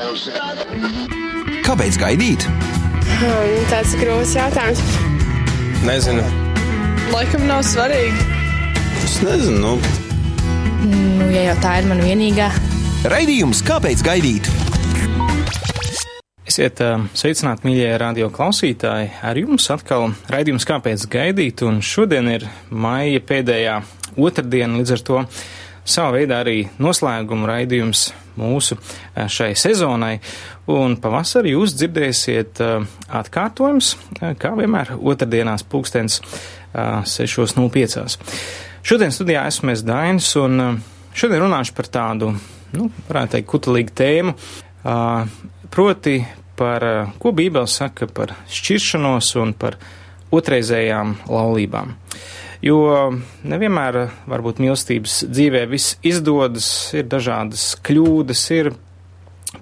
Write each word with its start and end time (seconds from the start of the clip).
Kāpēc 0.00 1.98
gaidīt? 2.00 2.46
Hmm, 3.20 3.56
tāds 3.68 3.92
grūts 4.00 4.32
jautājums. 4.32 4.80
Nezinu. 5.84 6.22
Laikam 7.12 7.44
nav 7.44 7.60
svarīgi. 7.68 8.24
Es 9.04 9.18
nezinu. 9.20 9.60
Nu. 9.60 9.74
Nu, 10.88 11.28
ja 11.28 11.50
jau 11.50 11.58
tā 11.60 11.74
ir 11.82 11.90
mana 11.90 12.06
vienīgā. 12.06 12.48
Raidījums 13.12 13.60
Kāpēc 13.66 14.00
gaidīt? 14.06 14.48
Esiet 16.48 16.80
sveicināti, 17.12 17.68
mīļie 17.68 17.92
radio 18.00 18.32
klausītāji. 18.32 19.12
Ar 19.20 19.36
jums 19.36 19.68
atkal 19.70 20.14
raidījums 20.32 20.64
Kāpēc 20.68 21.04
gaidīt? 21.12 21.60
Un 21.68 21.84
šodien 21.84 22.32
ir 22.38 22.48
maija 22.72 23.20
pēdējā 23.20 23.82
otrdiena, 24.16 24.80
līdz 24.80 24.96
ar 24.96 25.04
to 25.10 25.24
savā 25.90 26.20
veidā 26.20 26.40
arī 26.44 26.62
noslēguma 26.82 27.48
raidījums 27.50 28.08
mūsu 28.40 28.76
uh, 28.78 29.26
šai 29.30 29.52
sezonai. 29.58 30.16
Un 30.70 30.96
pavasarī 31.02 31.54
jūs 31.56 31.74
dzirdēsiet 31.78 32.62
uh, 32.64 32.88
atkārtojums, 33.20 33.92
uh, 34.20 34.32
kā 34.38 34.54
vienmēr 34.58 34.94
otrdienās 34.96 35.66
pulkstens 35.66 36.20
uh, 36.22 37.02
6.05. 37.04 38.18
Šodien 38.86 39.12
studijā 39.12 39.44
esmu 39.50 39.74
es 39.74 39.84
Dainis, 39.84 40.32
un 40.40 40.64
uh, 40.64 40.74
šodien 41.12 41.42
runāšu 41.44 41.76
par 41.76 41.90
tādu, 41.92 42.32
nu, 42.76 42.90
varētu 43.08 43.36
teikt, 43.36 43.50
kutelīgu 43.50 43.96
tēmu. 44.00 44.36
Uh, 44.80 45.26
proti 45.70 46.20
par, 46.56 46.84
uh, 46.86 47.16
ko 47.20 47.34
Bībele 47.36 47.68
saka 47.68 48.08
par 48.08 48.32
šķiršanos 48.48 49.34
un 49.42 49.52
par 49.58 49.76
otrreizējām 50.34 51.16
laulībām. 51.28 51.96
Jo 52.60 52.78
nevienmēr 53.48 54.02
varbūt 54.28 54.60
mīlestības 54.60 55.22
dzīvē 55.32 55.64
viss 55.70 55.96
izdodas, 56.04 56.68
ir 56.92 57.08
dažādas 57.08 57.72
kļūdas, 57.86 58.42
ir 58.52 58.72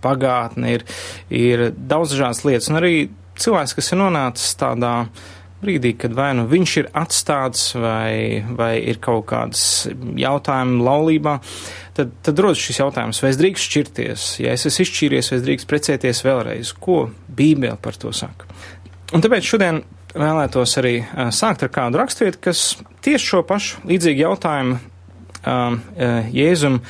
pagātne, 0.03 0.77
ir, 0.79 0.85
ir 1.31 1.69
daudz 1.79 2.17
dažādas 2.17 2.45
lietas, 2.47 2.71
un 2.73 2.81
arī 2.81 2.95
cilvēks, 3.39 3.77
kas 3.79 3.93
ir 3.93 4.01
nonācis 4.03 4.57
tādā 4.59 4.93
brīdī, 5.63 5.95
kad 5.99 6.15
vai 6.15 6.31
nu 6.39 6.47
viņš 6.51 6.75
ir 6.83 6.89
atstāts, 6.99 7.71
vai, 7.79 8.43
vai 8.59 8.73
ir 8.79 9.01
kaut 9.03 9.27
kādas 9.31 9.63
jautājumi 10.19 10.83
laulībā, 10.87 11.37
tad, 11.99 12.13
tad 12.27 12.43
rodas 12.43 12.63
šis 12.63 12.81
jautājums, 12.83 13.23
vai 13.23 13.33
es 13.33 13.39
drīkst 13.41 13.71
šķirties, 13.71 14.27
ja 14.45 14.55
es 14.55 14.67
esmu 14.71 14.87
izšķīries, 14.87 15.31
vai 15.33 15.39
es 15.41 15.47
drīkst 15.47 15.71
precēties 15.71 16.25
vēlreiz, 16.27 16.75
ko 16.79 17.09
Bībele 17.29 17.79
par 17.83 17.99
to 17.99 18.15
saka. 18.15 18.51
Un 19.15 19.25
tāpēc 19.25 19.47
šodien 19.51 19.83
vēlētos 20.15 20.79
arī 20.81 20.95
sākt 21.35 21.65
ar 21.67 21.73
kādu 21.75 22.01
raksturvietu, 22.01 22.41
kas 22.49 22.63
tieši 23.05 23.31
šo 23.33 23.43
pašu 23.49 23.85
līdzīgu 23.89 24.25
jautājumu 24.25 24.79
Jēzum 26.35 26.81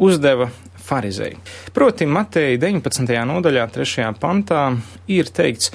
uzdeva 0.00 0.50
farizei. 0.90 1.36
Proti, 1.76 2.06
Mateja 2.10 2.58
19. 2.58 3.12
nodaļā, 3.30 3.66
3. 3.76 4.08
pantā 4.20 4.64
ir 5.06 5.30
teikts, 5.30 5.70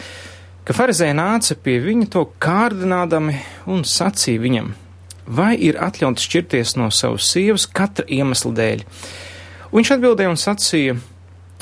ka 0.67 0.75
farizēja 0.75 1.15
nāca 1.15 1.55
pie 1.55 1.77
viņa 1.83 2.09
to 2.11 2.25
kārdinādami 2.41 3.37
un 3.71 3.85
sacīja 3.87 4.43
viņam, 4.43 4.73
vai 5.25 5.53
ir 5.55 5.79
atļauts 5.79 6.27
šķirties 6.27 6.75
no 6.81 6.89
savas 6.91 7.29
sievas 7.31 7.65
katra 7.69 8.05
iemesla 8.11 8.51
dēļ. 8.59 8.83
Un 9.71 9.79
viņš 9.79 9.93
atbildēja 9.95 10.33
un 10.33 10.41
sacīja, 10.41 10.97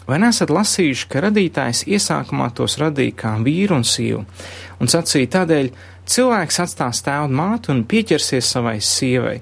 vai 0.07 0.19
nesat 0.23 0.51
lasījuši, 0.53 1.07
ka 1.09 1.23
radītājs 1.27 1.85
iesākumā 1.87 2.49
tos 2.57 2.77
radīja 2.81 3.15
kā 3.23 3.33
vīru 3.43 3.79
un 3.79 3.87
sievu, 3.87 4.25
un 4.79 4.91
sacīja 4.91 5.31
tādēļ 5.39 5.71
cilvēks 6.09 6.61
atstās 6.65 7.03
tēvu 7.05 7.29
un 7.29 7.37
mātu 7.39 7.73
un 7.73 7.83
pieķersies 7.89 8.53
savai 8.55 8.79
sievai, 8.83 9.39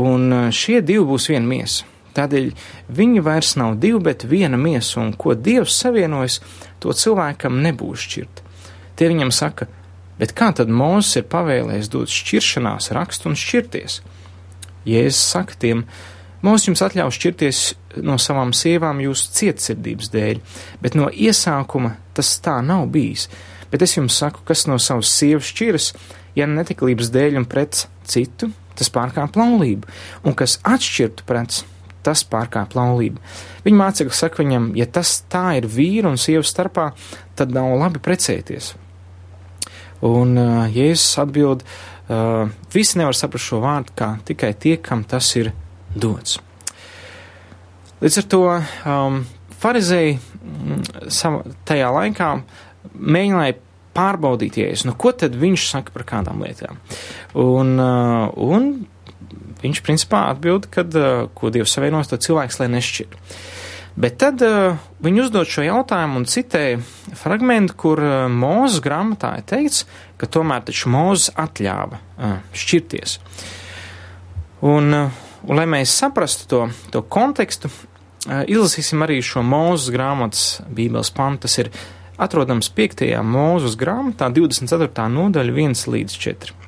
un 0.00 0.52
šie 0.54 0.80
divi 0.80 1.06
būs 1.12 1.30
viena 1.32 1.46
miesa. 1.46 1.88
Tādēļ 2.16 2.48
viņi 2.90 3.22
vairs 3.22 3.54
nav 3.60 3.76
divi, 3.82 4.00
bet 4.10 4.24
viena 4.26 4.58
miesa, 4.58 4.98
un 5.02 5.12
ko 5.14 5.36
Dievs 5.38 5.76
savienojas, 5.78 6.40
to 6.82 6.94
cilvēkam 6.96 7.60
nebūs 7.62 8.06
šķirt. 8.06 8.42
Tie 8.98 9.10
viņam 9.12 9.30
saka, 9.34 9.68
bet 10.18 10.34
kā 10.36 10.50
tad 10.56 10.72
Mūzes 10.74 11.20
ir 11.20 11.28
pavēlējis 11.30 11.92
dot 11.92 12.10
šķiršanās 12.10 12.90
rakstu 12.96 13.30
un 13.30 13.38
šķirties? 13.38 14.00
Jēzus 14.88 15.22
saka 15.36 15.60
tiem, 15.62 15.84
Mūzes 16.42 16.70
jums 16.70 16.82
atļauj 16.88 17.14
šķirties 17.14 17.62
no 17.98 18.18
savām 18.20 18.52
sievām 18.56 19.00
jūsu 19.02 19.32
cietsirdības 19.38 20.12
dēļ, 20.12 20.40
bet 20.82 20.96
no 20.98 21.08
iesākuma 21.10 21.96
tas 22.16 22.32
tā 22.44 22.60
nav 22.64 22.86
bijis. 22.94 23.28
Bet 23.70 23.82
es 23.86 23.96
jums 23.96 24.16
saku, 24.18 24.42
kas 24.46 24.66
no 24.70 24.78
savas 24.82 25.10
sievas 25.14 25.50
šķiras, 25.50 25.92
ja 26.38 26.46
netiklības 26.50 27.10
dēļ 27.14 27.40
un 27.42 27.46
pret 27.50 27.84
citu, 28.08 28.50
tas 28.78 28.90
pārkāp 28.92 29.36
laulību, 29.38 29.90
un 30.26 30.36
kas 30.38 30.58
atšķirtu 30.66 31.26
pret 31.28 31.62
tas 32.06 32.22
pārkāp 32.24 32.74
laulību. 32.78 33.20
Viņa 33.66 33.80
mācekļi 33.82 34.16
saka 34.16 34.40
viņam, 34.40 34.70
ja 34.78 34.86
tas 34.88 35.18
tā 35.30 35.58
ir 35.60 35.68
vīru 35.68 36.12
un 36.14 36.20
sievas 36.20 36.52
starpā, 36.52 36.90
tad 37.36 37.52
nav 37.54 37.74
labi 37.76 38.02
precēties. 38.02 38.72
Un 40.06 40.32
uh, 40.40 40.62
Jēzus 40.72 41.18
atbild, 41.20 41.66
uh, 42.08 42.48
visi 42.72 42.96
nevar 43.00 43.16
saprast 43.16 43.50
šo 43.50 43.60
vārdu 43.60 43.92
kā 44.00 44.14
tikai 44.24 44.54
tie, 44.56 44.78
kam 44.80 45.04
tas 45.04 45.34
ir 45.36 45.52
dots. 45.92 46.40
Līdz 48.00 48.16
ar 48.22 48.26
to 48.32 48.44
um, 48.48 49.18
farizēji 49.60 50.14
mm, 50.16 51.50
tajā 51.68 51.90
laikā 51.92 52.30
mēģināja 52.96 53.58
pārbaudīt 53.96 54.56
jēzus, 54.60 54.86
nu 54.88 54.94
ko 54.96 55.12
tad 55.12 55.36
viņš 55.36 55.66
saka 55.68 55.92
par 55.92 56.06
kādām 56.08 56.40
lietām. 56.44 56.78
Un, 57.36 57.74
uh, 57.76 58.30
un 58.40 58.70
viņš 59.60 59.82
principā 59.84 60.28
atbild, 60.30 60.70
ka, 60.72 60.86
uh, 60.86 61.26
ko 61.36 61.52
Dievs 61.52 61.74
savienos, 61.76 62.08
to 62.08 62.16
cilvēks 62.20 62.60
lai 62.62 62.70
nešķir. 62.72 63.18
Bet 64.00 64.16
tad 64.22 64.40
uh, 64.46 64.78
viņi 65.04 65.24
uzdod 65.26 65.50
šo 65.50 65.66
jautājumu 65.66 66.22
un 66.22 66.28
citēja 66.30 66.78
fragmentu, 67.20 67.76
kur 67.84 68.00
uh, 68.00 68.14
Mūzes 68.32 68.80
grāmatā 68.84 69.34
ir 69.42 69.48
teikts, 69.50 69.84
ka 70.16 70.30
tomēr 70.30 70.64
taču 70.64 70.92
Mūzes 70.94 71.34
atļāva 71.36 72.00
uh, 72.00 72.38
šķirties. 72.56 73.18
Un, 74.70 74.94
uh, 74.94 75.22
un 75.44 75.60
lai 75.60 75.68
mēs 75.68 75.98
saprastu 76.00 76.48
to, 76.48 76.64
to 76.94 77.04
kontekstu, 77.12 77.68
izlasīsim 78.26 79.06
arī 79.06 79.20
šo 79.24 79.44
Mūzes 79.46 79.92
grāmatas 79.94 80.44
Bībeles 80.68 81.12
pantu. 81.16 81.48
Tas 81.48 81.58
ir 81.62 81.70
atrodams 82.20 82.68
5. 82.76 83.06
mūzes 83.24 83.76
grāmatā, 83.80 84.28
24. 84.34 85.06
nodaļa, 85.14 85.54
1 85.56 85.86
līdz 85.94 86.18
4. 86.20 86.58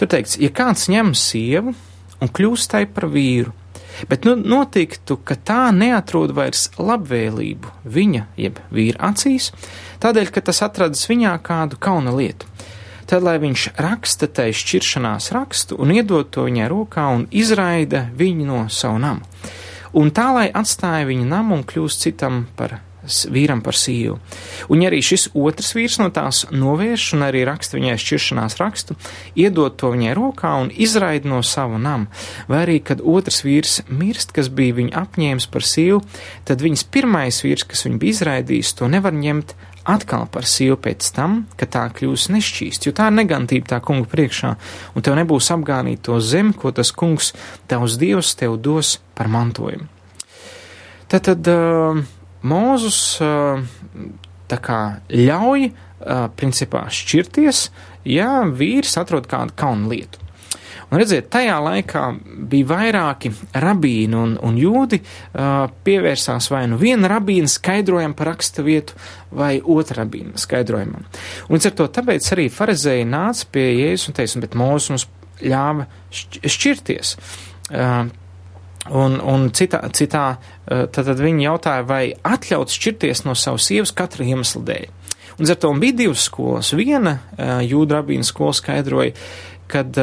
Tur 0.00 0.10
teikts, 0.10 0.36
ja 0.40 0.50
kāds 0.52 0.88
ņem 0.92 1.14
sievu 1.16 1.74
un 2.20 2.28
kļūst 2.28 2.72
tai 2.72 2.84
par 2.88 3.08
vīru, 3.12 3.52
bet 4.08 4.24
nu 4.28 4.36
notiktu, 4.36 5.18
ka 5.24 5.36
tā 5.36 5.70
neatrod 5.76 6.32
vairs 6.36 6.68
labvēlību 6.80 7.72
viņa, 7.84 8.26
jeb 8.40 8.60
vīra 8.72 9.10
acīs, 9.12 9.50
tādēļ, 10.00 10.32
ka 10.32 10.44
tas 10.48 10.62
atradas 10.64 11.08
viņā 11.08 11.34
kādu 11.44 11.80
kauna 11.80 12.14
lietu. 12.16 12.48
Tad, 13.10 13.24
lai 13.26 13.40
viņš 13.42 13.72
raksta 13.80 14.28
tai 14.30 14.52
šķiršanās 14.54 15.32
rakstu 15.34 15.80
un 15.82 15.90
iedod 15.96 16.28
to 16.30 16.44
viņai 16.46 16.68
rokā 16.70 17.08
un 17.10 17.26
izraida 17.34 18.04
viņu 18.14 18.46
no 18.46 18.60
savu 18.70 19.00
namu. 19.02 19.26
Un 19.96 20.12
tā, 20.14 20.30
lai 20.36 20.46
atstāja 20.54 21.08
viņa 21.08 21.26
namu 21.26 21.58
un 21.58 21.66
kļūst 21.66 22.06
citam 22.06 22.44
par 22.56 22.78
vīram 23.32 23.62
par 23.64 23.76
sīvu. 23.78 24.18
Un 24.72 24.82
ja 24.82 24.90
arī 24.90 25.00
šis 25.04 25.30
otrs 25.38 25.72
vīrs 25.76 25.98
no 26.02 26.10
tās 26.14 26.44
novērš 26.52 27.06
un 27.16 27.24
arī 27.26 27.42
raksta 27.48 27.78
viņai 27.78 27.96
šķiršanās 28.00 28.58
rakstu, 28.60 28.96
iedod 29.38 29.78
to 29.80 29.92
viņai 29.94 30.14
rokā 30.16 30.52
un 30.60 30.70
izraida 30.70 31.30
no 31.30 31.40
sava 31.46 31.80
nama, 31.80 32.10
vai 32.50 32.64
arī, 32.66 32.78
kad 32.84 33.00
otrs 33.00 33.42
vīrs 33.46 33.80
mirst, 33.88 34.34
kas 34.36 34.52
bija 34.52 34.76
viņa 34.80 34.96
apņēmis 35.04 35.48
par 35.52 35.66
sīvu, 35.66 36.02
tad 36.48 36.64
viņas 36.64 36.86
pirmais 36.92 37.40
vīrs, 37.44 37.66
kas 37.68 37.86
viņu 37.86 38.00
bija 38.02 38.18
izraidījis, 38.18 38.76
to 38.78 38.90
nevar 38.92 39.16
ņemt 39.16 39.56
atkal 39.88 40.26
par 40.32 40.46
sīvu 40.48 40.76
pēc 40.84 41.10
tam, 41.16 41.44
kad 41.60 41.72
tā 41.74 41.86
kļūs 41.96 42.28
nešķīst, 42.34 42.86
jo 42.86 42.94
tā 42.96 43.08
ir 43.10 43.16
negantība 43.18 43.74
tā 43.74 43.80
kunga 43.84 44.08
priekšā, 44.10 44.54
un 44.94 45.06
tev 45.06 45.16
nebūs 45.18 45.50
apgānīt 45.54 46.04
to 46.06 46.20
zemi, 46.20 46.54
ko 46.56 46.72
tas 46.76 46.92
kungs, 46.92 47.32
tavs 47.70 47.96
dievs, 48.00 48.34
tev 48.38 48.58
dos 48.60 48.98
par 49.18 49.30
mantojumu. 49.32 49.88
Tad, 51.10 51.26
tad 51.26 51.48
uh, 51.50 52.00
Mūzus 52.40 53.20
tā 54.50 54.58
kā 54.64 54.80
ļauj 55.12 55.70
principā 56.40 56.86
šķirties, 56.88 57.66
ja 58.08 58.40
vīrs 58.48 58.96
atrod 59.00 59.28
kādu 59.28 59.52
kaunu 59.60 59.90
lietu. 59.92 60.22
Un 60.90 60.98
redziet, 60.98 61.28
tajā 61.30 61.54
laikā 61.62 62.04
bija 62.50 62.66
vairāki 62.72 63.30
rabīni 63.62 64.16
un, 64.18 64.34
un 64.42 64.56
jūdi 64.58 64.98
uh, 64.98 65.68
pievērsās 65.86 66.50
vai 66.50 66.64
nu 66.70 66.80
viena 66.80 67.10
rabīna 67.12 67.50
skaidrojam 67.50 68.16
par 68.18 68.32
raksta 68.32 68.64
vietu, 68.66 68.98
vai 69.30 69.60
otra 69.62 70.02
rabīna 70.02 70.40
skaidrojumam. 70.40 71.06
Un 71.46 71.56
līdz 71.56 71.70
ar 71.70 71.76
to 71.78 71.86
tāpēc 72.00 72.32
arī 72.34 72.48
farizēji 72.50 73.06
nāca 73.06 73.46
pie 73.54 73.68
Jēzus 73.68 74.10
un 74.10 74.18
teica, 74.18 74.42
bet 74.42 74.58
Mūzus 74.58 74.90
mums 74.94 75.06
ļāva 75.40 75.86
šķirties. 76.10 77.14
Uh, 77.70 78.10
Un, 78.88 79.18
un 79.20 79.50
citā, 79.52 79.82
citā 79.92 80.22
tad, 80.64 81.04
tad 81.04 81.18
viņi 81.20 81.44
jautāja, 81.44 81.84
vai 81.84 82.14
atļauts 82.24 82.78
šķirties 82.78 83.26
no 83.26 83.34
savas 83.36 83.66
sievas 83.68 83.92
katra 83.92 84.24
iemesla 84.24 84.62
dēļ. 84.70 84.86
Un 85.36 85.50
ar 85.52 85.58
to 85.60 85.70
bija 85.80 85.98
divas 85.98 86.24
skolas. 86.24 86.72
Viena 86.76 87.18
jūda 87.64 88.00
rabīna 88.00 88.26
skola 88.26 88.56
skaidroja, 88.56 89.12
kad, 89.70 89.96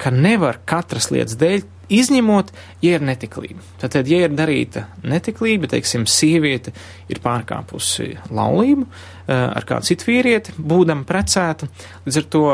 ka 0.00 0.12
nevar 0.14 0.60
katras 0.68 1.10
lietas 1.14 1.38
dēļ 1.40 1.70
Izņemot, 1.92 2.48
ja 2.80 2.96
ir 2.96 3.02
netiklība. 3.04 3.60
Tātad, 3.82 4.08
ja 4.08 4.24
ir 4.24 4.32
darīta 4.32 4.86
netiklība, 5.04 5.68
teiksim, 5.68 6.06
sieviete 6.08 6.72
ir 7.12 7.20
pārkāpusi 7.24 8.14
laulību 8.32 8.86
ar 9.28 9.66
kādu 9.68 9.90
citu 9.90 10.08
vīrieti, 10.08 10.54
būdama 10.56 11.04
precēta, 11.08 11.68
līdz 12.06 12.20
ar 12.20 12.28
to 12.32 12.44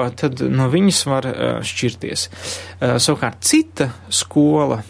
no 0.50 0.66
viņas 0.70 1.02
var 1.10 1.28
šķirties. 1.66 2.26
Savukārt 2.80 3.46
cita 3.46 3.90
skola 4.10 4.82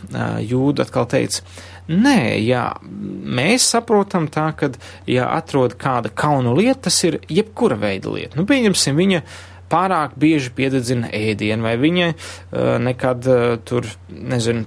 jūda 0.44 0.88
atkal 0.88 1.10
teica, 1.10 1.44
Nē, 1.90 2.36
jā, 2.46 2.68
mēs 2.86 3.64
saprotam 3.72 4.28
tā, 4.30 4.44
ka, 4.54 4.68
ja 5.10 5.24
atrod 5.34 5.72
kāda 5.80 6.12
kaunu 6.14 6.52
lieta, 6.54 6.84
tas 6.86 7.00
ir 7.08 7.16
jebkura 7.26 7.74
veida 7.80 8.12
lieta. 8.14 8.38
Nu, 8.38 8.44
pieņemsim, 8.46 8.94
viņa 9.00 9.22
pārāk 9.70 10.18
bieži 10.20 10.52
piededzina 10.56 11.10
ēdienu, 11.14 11.64
vai 11.66 11.76
viņa 11.80 12.10
uh, 12.12 12.76
nekad 12.82 13.30
uh, 13.30 13.56
tur, 13.64 13.88
nezinu, 14.10 14.66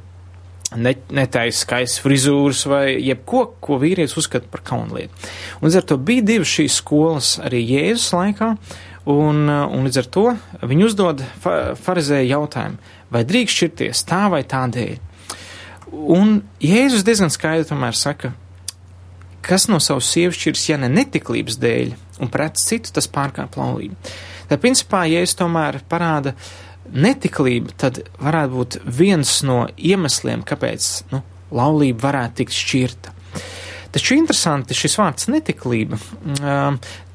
ne, 0.76 0.94
netaisa 1.14 1.64
skaistas 1.66 2.02
frizūras 2.04 2.64
vai 2.70 2.86
jebko, 3.04 3.46
ko 3.64 3.78
vīrietis 3.82 4.18
uzskata 4.20 4.50
par 4.52 4.64
kaunlietu. 4.66 5.14
Un 5.60 5.68
līdz 5.68 5.80
ar 5.82 5.88
to 5.92 6.00
bija 6.00 6.26
divas 6.34 6.52
šīs 6.54 6.80
skolas 6.82 7.36
arī 7.44 7.64
Jēzus 7.68 8.12
laikā, 8.16 8.52
un, 9.14 9.48
un 9.50 9.88
līdz 9.88 10.02
ar 10.04 10.12
to 10.16 10.28
viņi 10.64 10.88
uzdod 10.88 11.24
fa 11.44 11.58
farizēju 11.80 12.32
jautājumu, 12.32 12.94
vai 13.14 13.26
drīkst 13.28 13.60
šķirties 13.60 14.06
tā 14.10 14.24
vai 14.34 14.44
tā 14.48 14.64
dēļ. 14.74 14.96
Un 15.94 16.40
Jēzus 16.64 17.06
diezgan 17.06 17.34
skaidri 17.34 17.68
tomēr 17.70 17.98
saka, 17.98 18.34
kas 19.46 19.68
no 19.70 19.80
savas 19.84 20.10
sievas 20.10 20.40
šķirs, 20.40 20.70
ja 20.72 20.80
ne 20.82 20.90
netiklības 20.90 21.60
dēļ, 21.62 21.98
un 22.24 22.32
pret 22.34 22.58
citu 22.62 22.96
tas 22.96 23.10
pārkāp 23.12 23.60
laulību. 23.60 23.98
Tā 24.54 24.60
principā, 24.62 25.08
ja 25.10 25.24
es 25.26 25.32
tomēr 25.34 25.80
parāda 25.90 26.36
netiklību, 26.94 27.74
tad 27.82 28.04
varētu 28.22 28.54
būt 28.54 28.76
viens 28.86 29.40
no 29.48 29.64
iemesliem, 29.74 30.44
kāpēc 30.46 30.90
nu, 31.10 31.24
laulība 31.58 32.12
varētu 32.12 32.44
tikt 32.44 32.54
šķirta. 32.54 33.14
Taču 33.94 34.14
interesanti 34.14 34.78
šis 34.78 34.98
vārds 35.00 35.26
netiklība. 35.34 35.98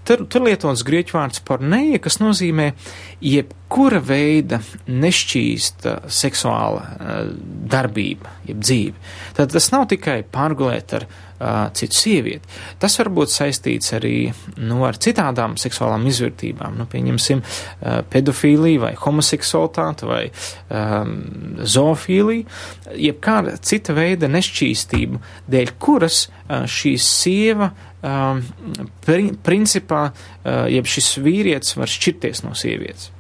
Tur, 0.09 0.25
tur 0.27 0.45
lietots 0.49 0.83
grieķu 0.89 1.15
vārds 1.15 1.45
porneja, 1.47 2.01
kas 2.03 2.19
nozīmē 2.19 2.73
jebkura 3.23 4.01
veida 4.03 4.59
nešķīsta 4.89 5.95
seksuāla 6.11 7.31
darbība, 7.71 8.35
jeb 8.51 8.67
dzīve. 8.67 9.09
Tad 9.39 9.55
tas 9.55 9.71
nav 9.75 9.87
tikai 9.93 10.23
pārgulēt 10.33 10.97
ar 10.99 11.07
uh, 11.07 11.28
citu 11.79 11.95
sievieti. 11.95 12.49
Tas 12.83 12.97
var 13.01 13.11
būt 13.15 13.33
saistīts 13.33 13.93
arī 13.97 14.31
nu, 14.59 14.81
ar 14.89 14.99
citādām 14.99 15.57
seksuālām 15.61 16.07
izvērtībām. 16.11 16.79
Nu, 16.79 16.87
pieņemsim, 16.91 17.43
pedofīliju 18.13 18.83
vai 18.83 18.95
homoseksualitāti 18.99 20.09
vai 20.09 20.23
um, 20.29 21.13
zoofīliju, 21.63 22.47
jebkāda 23.09 23.59
cita 23.63 23.95
veida 23.97 24.31
nešķīstību, 24.33 25.23
dēļ 25.51 25.75
kuras 25.83 26.25
šī 26.49 26.95
sieva 27.03 27.71
um, 28.03 28.43
pri, 29.05 29.31
principā, 29.45 30.09
uh, 30.11 30.67
jeb 30.73 30.89
šis 30.91 31.15
vīrietis 31.23 31.79
var 31.79 31.93
šķirties 31.93 32.45
no 32.47 32.57
sievietes. 32.59 33.13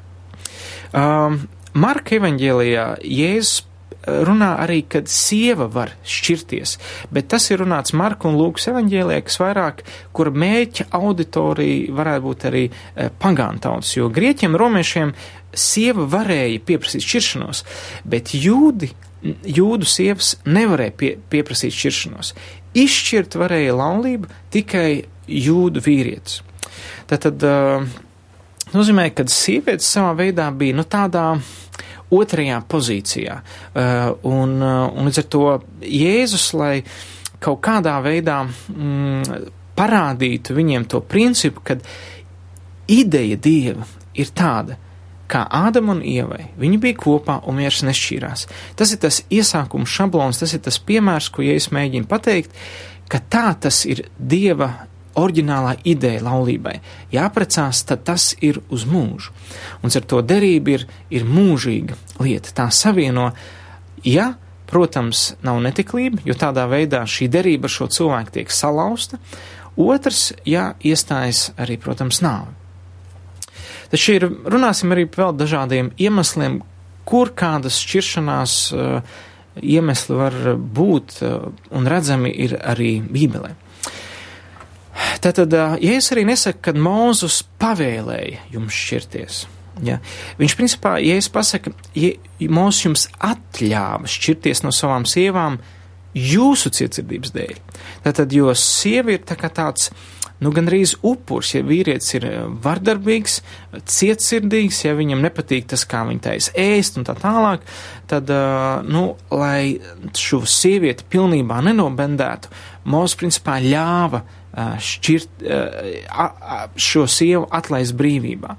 Um, 0.97 1.45
Marka 1.79 2.17
evaņģēlijā 2.17 2.85
Jēzus 3.05 3.67
runā 4.07 4.53
arī, 4.63 4.83
kad 4.89 5.11
sieva 5.11 5.67
var 5.71 5.93
šķirties, 6.07 6.77
bet 7.15 7.29
tas 7.33 7.49
ir 7.51 7.63
runāts 7.63 7.95
Marka 7.97 8.29
un 8.31 8.39
Lūkas 8.39 8.71
evaņģēlijā, 8.73 9.25
kas 9.27 9.41
vairāk, 9.43 9.83
kur 10.17 10.31
mēķa 10.33 10.89
auditorija 10.99 11.97
varētu 11.99 12.25
būt 12.29 12.47
arī 12.49 12.65
e, 12.69 13.11
pagānu 13.21 13.63
tautas, 13.65 13.97
jo 13.97 14.09
grieķiem, 14.13 14.57
romiešiem 14.59 15.13
sieva 15.53 16.07
varēja 16.09 16.63
pieprasīt 16.69 17.05
šķiršanos, 17.05 17.65
bet 18.09 18.35
jūdi, 18.37 18.93
jūdu 19.59 19.89
sievas 19.89 20.37
nevarēja 20.47 20.95
pie, 20.97 21.13
pieprasīt 21.33 21.75
šķiršanos 21.75 22.35
izšķirt 22.77 23.39
varēja 23.39 23.77
laulību 23.77 24.29
tikai 24.53 24.91
jūdu 25.29 25.83
vīrietis. 25.85 26.43
Tātad 27.09 27.45
uh, 27.47 27.87
nozīmē, 28.75 29.09
ka 29.17 29.27
sievietes 29.33 29.89
savā 29.89 30.15
veidā 30.19 30.49
bija 30.55 30.77
nu, 30.77 30.85
tādā 30.89 31.31
otrajā 32.15 32.63
pozīcijā. 32.69 33.39
Uh, 33.39 34.11
un, 34.29 34.57
uh, 34.63 34.89
un 34.93 35.09
līdz 35.09 35.23
ar 35.23 35.29
to 35.33 35.45
Jēzus, 35.85 36.51
lai 36.57 36.75
kaut 37.43 37.61
kādā 37.65 37.95
veidā 38.05 38.43
mm, 38.47 39.49
parādītu 39.79 40.57
viņiem 40.57 40.89
to 40.91 41.01
principu, 41.07 41.63
ka 41.65 41.79
ideja 42.91 43.39
Dieva 43.39 43.87
ir 44.19 44.33
tāda, 44.35 44.79
kā 45.29 45.45
Ādam 45.45 45.93
un 45.93 46.03
Ievai. 46.03 46.49
Viņi 46.59 46.81
bija 46.83 46.99
kopā 46.99 47.39
un 47.49 47.61
vairs 47.61 47.83
nešķīrās. 47.87 48.47
Tas 48.79 48.95
ir 48.95 49.03
tas 49.05 49.21
iesākums 49.29 49.93
šablons, 49.93 50.41
tas 50.41 50.55
ir 50.57 50.63
tas 50.65 50.81
piemērs, 50.81 51.29
ko 51.31 51.45
ja 51.45 51.57
es 51.59 51.69
mēģinu 51.75 52.09
pateikt, 52.09 52.57
ka 53.13 53.21
tā 53.21 53.53
tas 53.61 53.85
ir 53.89 54.07
Dieva 54.19 54.73
oriģinālā 55.19 55.77
ideja 55.89 56.23
laulībai. 56.27 56.79
Jāprecās, 57.15 57.85
tad 57.89 58.05
tas 58.09 58.33
ir 58.45 58.61
uz 58.75 58.85
mūžu. 58.89 59.33
Un 59.83 59.95
ar 59.95 60.09
to 60.11 60.21
derību 60.23 60.75
ir, 60.75 60.87
ir 61.11 61.25
mūžīga 61.29 61.97
lieta. 62.23 62.53
Tā 62.55 62.69
savieno, 62.75 63.31
ja, 64.05 64.33
protams, 64.69 65.33
nav 65.43 65.63
netiklība, 65.65 66.21
jo 66.29 66.37
tādā 66.39 66.67
veidā 66.71 67.05
šī 67.09 67.31
derība 67.33 67.69
ar 67.69 67.77
šo 67.79 67.89
cilvēku 67.93 68.37
tiek 68.39 68.53
salauzta. 68.53 69.21
Otrs, 69.79 70.33
ja 70.49 70.73
iestājas 70.83 71.53
arī, 71.57 71.79
protams, 71.81 72.21
nāve. 72.25 72.51
Taču 73.89 74.19
ir, 74.19 74.27
runāsim 74.45 74.93
arī 74.93 75.07
par 75.09 75.33
dažādiem 75.33 75.93
iemesliem, 75.97 76.61
kur 77.09 77.31
kādas 77.33 77.79
šķiršanās 77.81 78.57
uh, 78.77 79.15
iemesli 79.65 80.19
var 80.19 80.37
būt 80.59 81.15
uh, 81.23 81.49
un 81.73 81.89
redzami 81.89 82.33
ir 82.45 82.59
arī 82.59 82.99
Bībelē. 83.01 83.55
Tātad, 85.25 85.55
uh, 85.55 85.77
ja 85.83 85.97
es 85.99 86.11
arī 86.15 86.27
nesaku, 86.29 86.63
kad 86.69 86.81
Mūzus 86.81 87.41
pavēlēja 87.61 88.45
jums 88.55 88.77
šķirties, 88.77 89.41
ja, 89.87 89.99
viņš 90.41 90.59
principā, 90.59 90.97
ja 91.05 91.19
es 91.21 91.31
pasaku, 91.33 91.75
ja 91.99 92.15
Mūzus 92.41 92.85
jums 92.87 93.09
atļāva 93.31 94.11
šķirties 94.11 94.65
no 94.67 94.75
savām 94.75 95.07
sievām 95.09 95.61
jūsu 96.19 96.73
cietsirdības 96.75 97.35
dēļ, 97.35 97.59
tātad, 98.07 98.33
jo 98.35 98.55
sievi 98.59 99.19
ir 99.19 99.27
tā 99.29 99.39
kā 99.39 99.53
tāds, 99.55 99.93
uh, 99.93 100.19
nu, 100.45 100.53
gandrīz 100.55 100.95
upurs, 101.07 101.53
ja 101.55 101.63
vīrietis 101.67 102.15
ir 102.19 102.27
vardarbīgs, 102.63 103.41
cietsirdīgs, 103.91 104.85
ja 104.87 104.95
viņam 104.99 105.23
nepatīk 105.25 105.69
tas, 105.73 105.85
kā 105.89 106.05
viņa 106.09 106.25
taisa 106.29 106.55
ēst 106.59 106.99
un 107.01 107.07
tā 107.09 107.17
tālāk, 107.19 107.65
tad, 108.11 108.31
nu, 108.89 109.05
lai 109.35 109.79
šo 110.19 110.45
sievieti 110.49 111.09
pilnībā 111.11 111.63
nenobendētu, 111.71 112.53
Mūsu 112.89 113.19
principā 113.21 113.59
ļāva 113.61 114.23
eh, 114.23 114.37
šķirt, 114.83 115.43
šo 116.79 117.07
sievu 117.11 117.47
atlaist 117.55 117.97
brīvībā. 117.99 118.57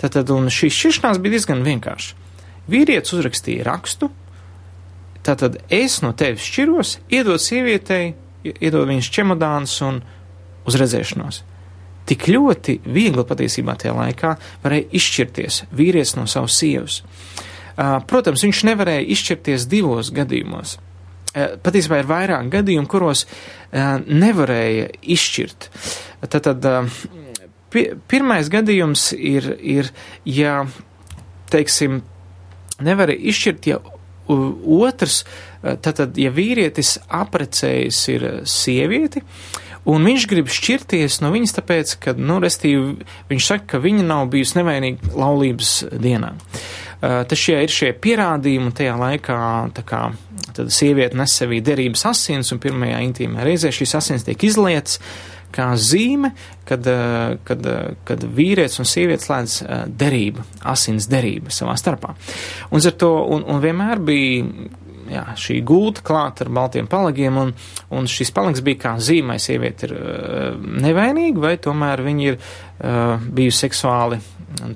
Tātad, 0.00 0.30
šī 0.52 0.70
šķiršanās 0.72 1.20
bija 1.22 1.36
diezgan 1.36 1.64
vienkārša. 1.66 2.22
Vīrietis 2.70 3.14
uzrakstīja 3.14 3.66
rakstu, 3.68 4.10
tātad 5.26 5.60
es 5.72 6.00
no 6.02 6.12
tevis 6.18 6.46
šķiros, 6.46 6.96
iedod 7.14 7.42
sievietei, 7.42 8.14
iedod 8.46 8.88
viņas 8.90 9.12
čemodāns 9.14 9.76
un, 9.86 10.00
uz 10.66 10.78
redzēšanos. 10.78 11.42
Tik 12.06 12.28
ļoti 12.30 12.80
viegli 12.86 13.24
patiesībā 13.26 13.74
tajā 13.78 13.94
laikā 13.96 14.36
varēja 14.62 14.90
izšķirties 14.94 15.64
vīrietis 15.74 16.14
no 16.18 16.26
savas 16.30 16.58
sievas. 16.58 17.00
Protams, 18.06 18.44
viņš 18.46 18.62
nevarēja 18.70 19.06
izšķirties 19.14 19.66
divos 19.70 20.12
gadījumos. 20.14 20.76
Patiesībā 21.36 22.00
ir 22.00 22.08
vairāk 22.08 22.48
gadījumu, 22.54 22.88
kuros 22.88 23.26
nevarēja 23.72 24.88
izšķirt. 25.16 25.68
Tātad 26.32 26.64
pirmais 28.08 28.48
gadījums 28.52 29.10
ir, 29.12 29.50
ir 29.60 29.90
ja, 30.24 30.62
teiksim, 31.52 32.00
nevarēja 32.80 33.28
izšķirt, 33.32 33.68
ja 33.68 33.82
otrs, 34.26 35.20
tātad, 35.62 36.16
ja 36.18 36.32
vīrietis 36.34 36.96
aprecējis 37.06 38.02
ir 38.16 38.28
sievieti, 38.48 39.24
Un 39.86 40.02
viņš 40.02 40.24
grib 40.26 40.48
šķirties 40.50 41.20
no 41.22 41.28
viņas, 41.30 41.52
tāpēc, 41.60 41.92
ka, 42.02 42.12
nu, 42.18 42.40
restīvi, 42.42 43.04
viņš 43.28 43.44
saka, 43.46 43.68
ka 43.70 43.78
viņa 43.84 44.02
nav 44.08 44.24
bijusi 44.32 44.58
nevainīga 44.58 45.12
laulības 45.14 45.76
dienā. 46.02 46.32
Uh, 46.34 46.85
tas 47.28 47.38
šie 47.38 47.60
ir 47.66 47.72
šie 47.72 47.92
pierādījumi, 48.02 48.72
tajā 48.76 48.96
laikā, 49.00 49.38
kā, 49.86 50.02
tad 50.56 50.72
sieviete 50.74 51.18
nes 51.18 51.38
sevī 51.38 51.62
derības 51.64 52.06
asins, 52.12 52.52
un 52.54 52.62
pirmajā 52.62 53.00
intīmā 53.06 53.46
reizē 53.46 53.72
šīs 53.74 53.96
asins 54.00 54.26
tiek 54.26 54.46
izlietas 54.48 55.00
kā 55.56 55.70
zīme, 55.80 56.32
kad, 56.68 56.86
uh, 56.90 57.36
kad, 57.46 57.62
uh, 57.66 57.92
kad 58.04 58.24
vīrietis 58.36 58.80
un 58.82 58.88
sieviete 58.88 59.24
slēdz 59.24 59.60
derību, 59.96 60.44
asins 60.68 61.08
derību 61.12 61.54
savā 61.54 61.76
starpā. 61.80 62.16
Un, 62.70 62.82
to, 62.82 63.12
un, 63.36 63.46
un 63.46 63.62
vienmēr 63.62 64.02
bija 64.04 64.44
jā, 65.10 65.24
šī 65.38 65.60
gulta 65.66 66.02
klāta 66.06 66.44
ar 66.44 66.52
baltiem 66.54 66.88
palagiem, 66.90 67.38
un, 67.40 67.52
un 67.94 68.08
šis 68.10 68.32
palags 68.34 68.62
bija 68.66 68.82
kā 68.86 68.94
zīmē, 69.02 69.38
sieviete 69.42 69.88
ir 69.88 69.96
nevainīga, 70.86 71.42
vai 71.42 71.54
tomēr 71.62 72.02
viņa 72.06 72.26
ir 72.26 72.40
bijusi 73.36 73.66
seksuāli, 73.66 74.18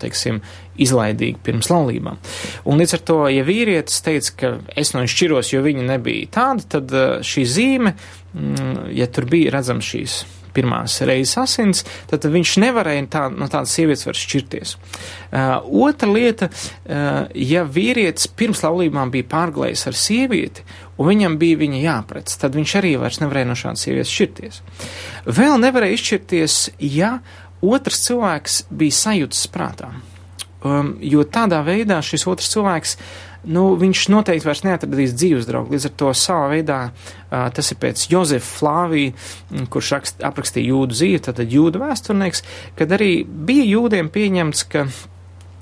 teiksim, 0.01 0.41
izlaidīga 0.81 1.43
pirms 1.45 1.71
laulībām. 1.73 2.19
Un 2.65 2.81
līdz 2.81 2.97
ar 2.97 3.07
to, 3.11 3.21
ja 3.33 3.47
vīrietis 3.47 4.03
teica, 4.07 4.35
ka 4.37 4.53
es 4.79 4.95
no 4.95 5.05
viņa 5.05 5.15
šķiros, 5.15 5.55
jo 5.55 5.63
viņa 5.67 5.87
nebija 5.93 6.33
tāda, 6.41 6.67
tad 6.77 6.93
uh, 6.97 7.09
šī 7.27 7.47
zīme, 7.49 7.95
mm, 8.35 8.91
ja 8.97 9.09
tur 9.13 9.29
bija 9.31 9.57
redzams 9.59 9.89
šīs 9.93 10.21
pirmās 10.55 10.97
reizes 11.07 11.39
asins, 11.41 11.85
tad 12.11 12.25
viņš 12.27 12.57
nevarēja 12.65 13.07
tā, 13.13 13.25
no 13.31 13.49
tādas 13.51 13.75
sievietes 13.77 14.07
vairs 14.07 14.23
šķirties. 14.25 14.75
Uh, 14.75 15.53
otra 15.87 16.11
lieta, 16.11 16.51
uh, 16.51 17.31
ja 17.35 17.65
vīrietis 17.65 18.31
pirms 18.37 18.65
laulībām 18.67 19.13
bija 19.15 19.29
pārglējis 19.31 19.87
ar 19.91 19.99
sievieti, 19.99 20.67
un 20.99 21.11
viņam 21.11 21.39
bija 21.41 21.61
viņa 21.61 21.83
jāprec, 21.85 22.35
tad 22.43 22.59
viņš 22.59 22.77
arī 22.83 22.95
vairs 23.01 23.21
nevarēja 23.23 23.51
no 23.51 23.59
šādas 23.59 23.87
sievietes 23.87 24.15
šķirties. 24.17 24.63
Vēl 25.31 25.59
nevarēja 25.63 25.99
izšķirties, 25.99 26.61
ja 26.99 27.19
otrs 27.61 28.07
cilvēks 28.09 28.65
bija 28.71 28.99
sajūtas 29.05 29.47
prātā. 29.55 29.95
Um, 30.61 30.95
jo 31.01 31.25
tādā 31.25 31.63
veidā 31.65 32.03
šis 32.05 32.27
otrs 32.29 32.51
cilvēks 32.53 32.97
uh, 32.99 33.31
nu, 33.49 33.75
viņš 33.81 34.05
noteikti 34.13 34.47
vairs 34.47 34.63
neatradīs 34.67 35.15
dzīves 35.17 35.49
draugu. 35.49 35.75
Līdz 35.75 35.89
ar 35.89 35.95
to 36.03 36.11
savā 36.17 36.49
veidā 36.53 36.81
tas 37.31 37.73
ir 37.73 37.79
pēc 37.81 38.05
Jozefa 38.11 38.49
Flāvija, 38.59 39.15
kurš 39.73 39.93
rakst, 39.97 40.21
aprakstīja 40.27 40.75
jūdu 40.75 40.97
dzīvi, 40.97 41.23
tātad 41.29 41.55
jūdu 41.55 41.81
vēsturnieks, 41.83 42.45
kad 42.79 42.93
arī 42.97 43.13
bija 43.25 43.69
jūdiem 43.77 44.13
pieņemts, 44.13 44.67
ka. 44.73 44.91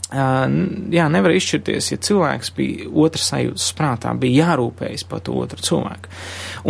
Jā, 0.09 1.05
nevar 1.13 1.35
izšķirties, 1.37 1.91
ja 1.91 1.99
cilvēks 2.01 2.55
bija 2.57 2.87
otrs 2.97 3.27
sajūtas 3.29 3.67
prātā, 3.77 4.15
bija 4.17 4.47
jārūpējas 4.47 5.03
par 5.05 5.21
to 5.21 5.35
otru 5.37 5.61
cilvēku. 5.61 6.09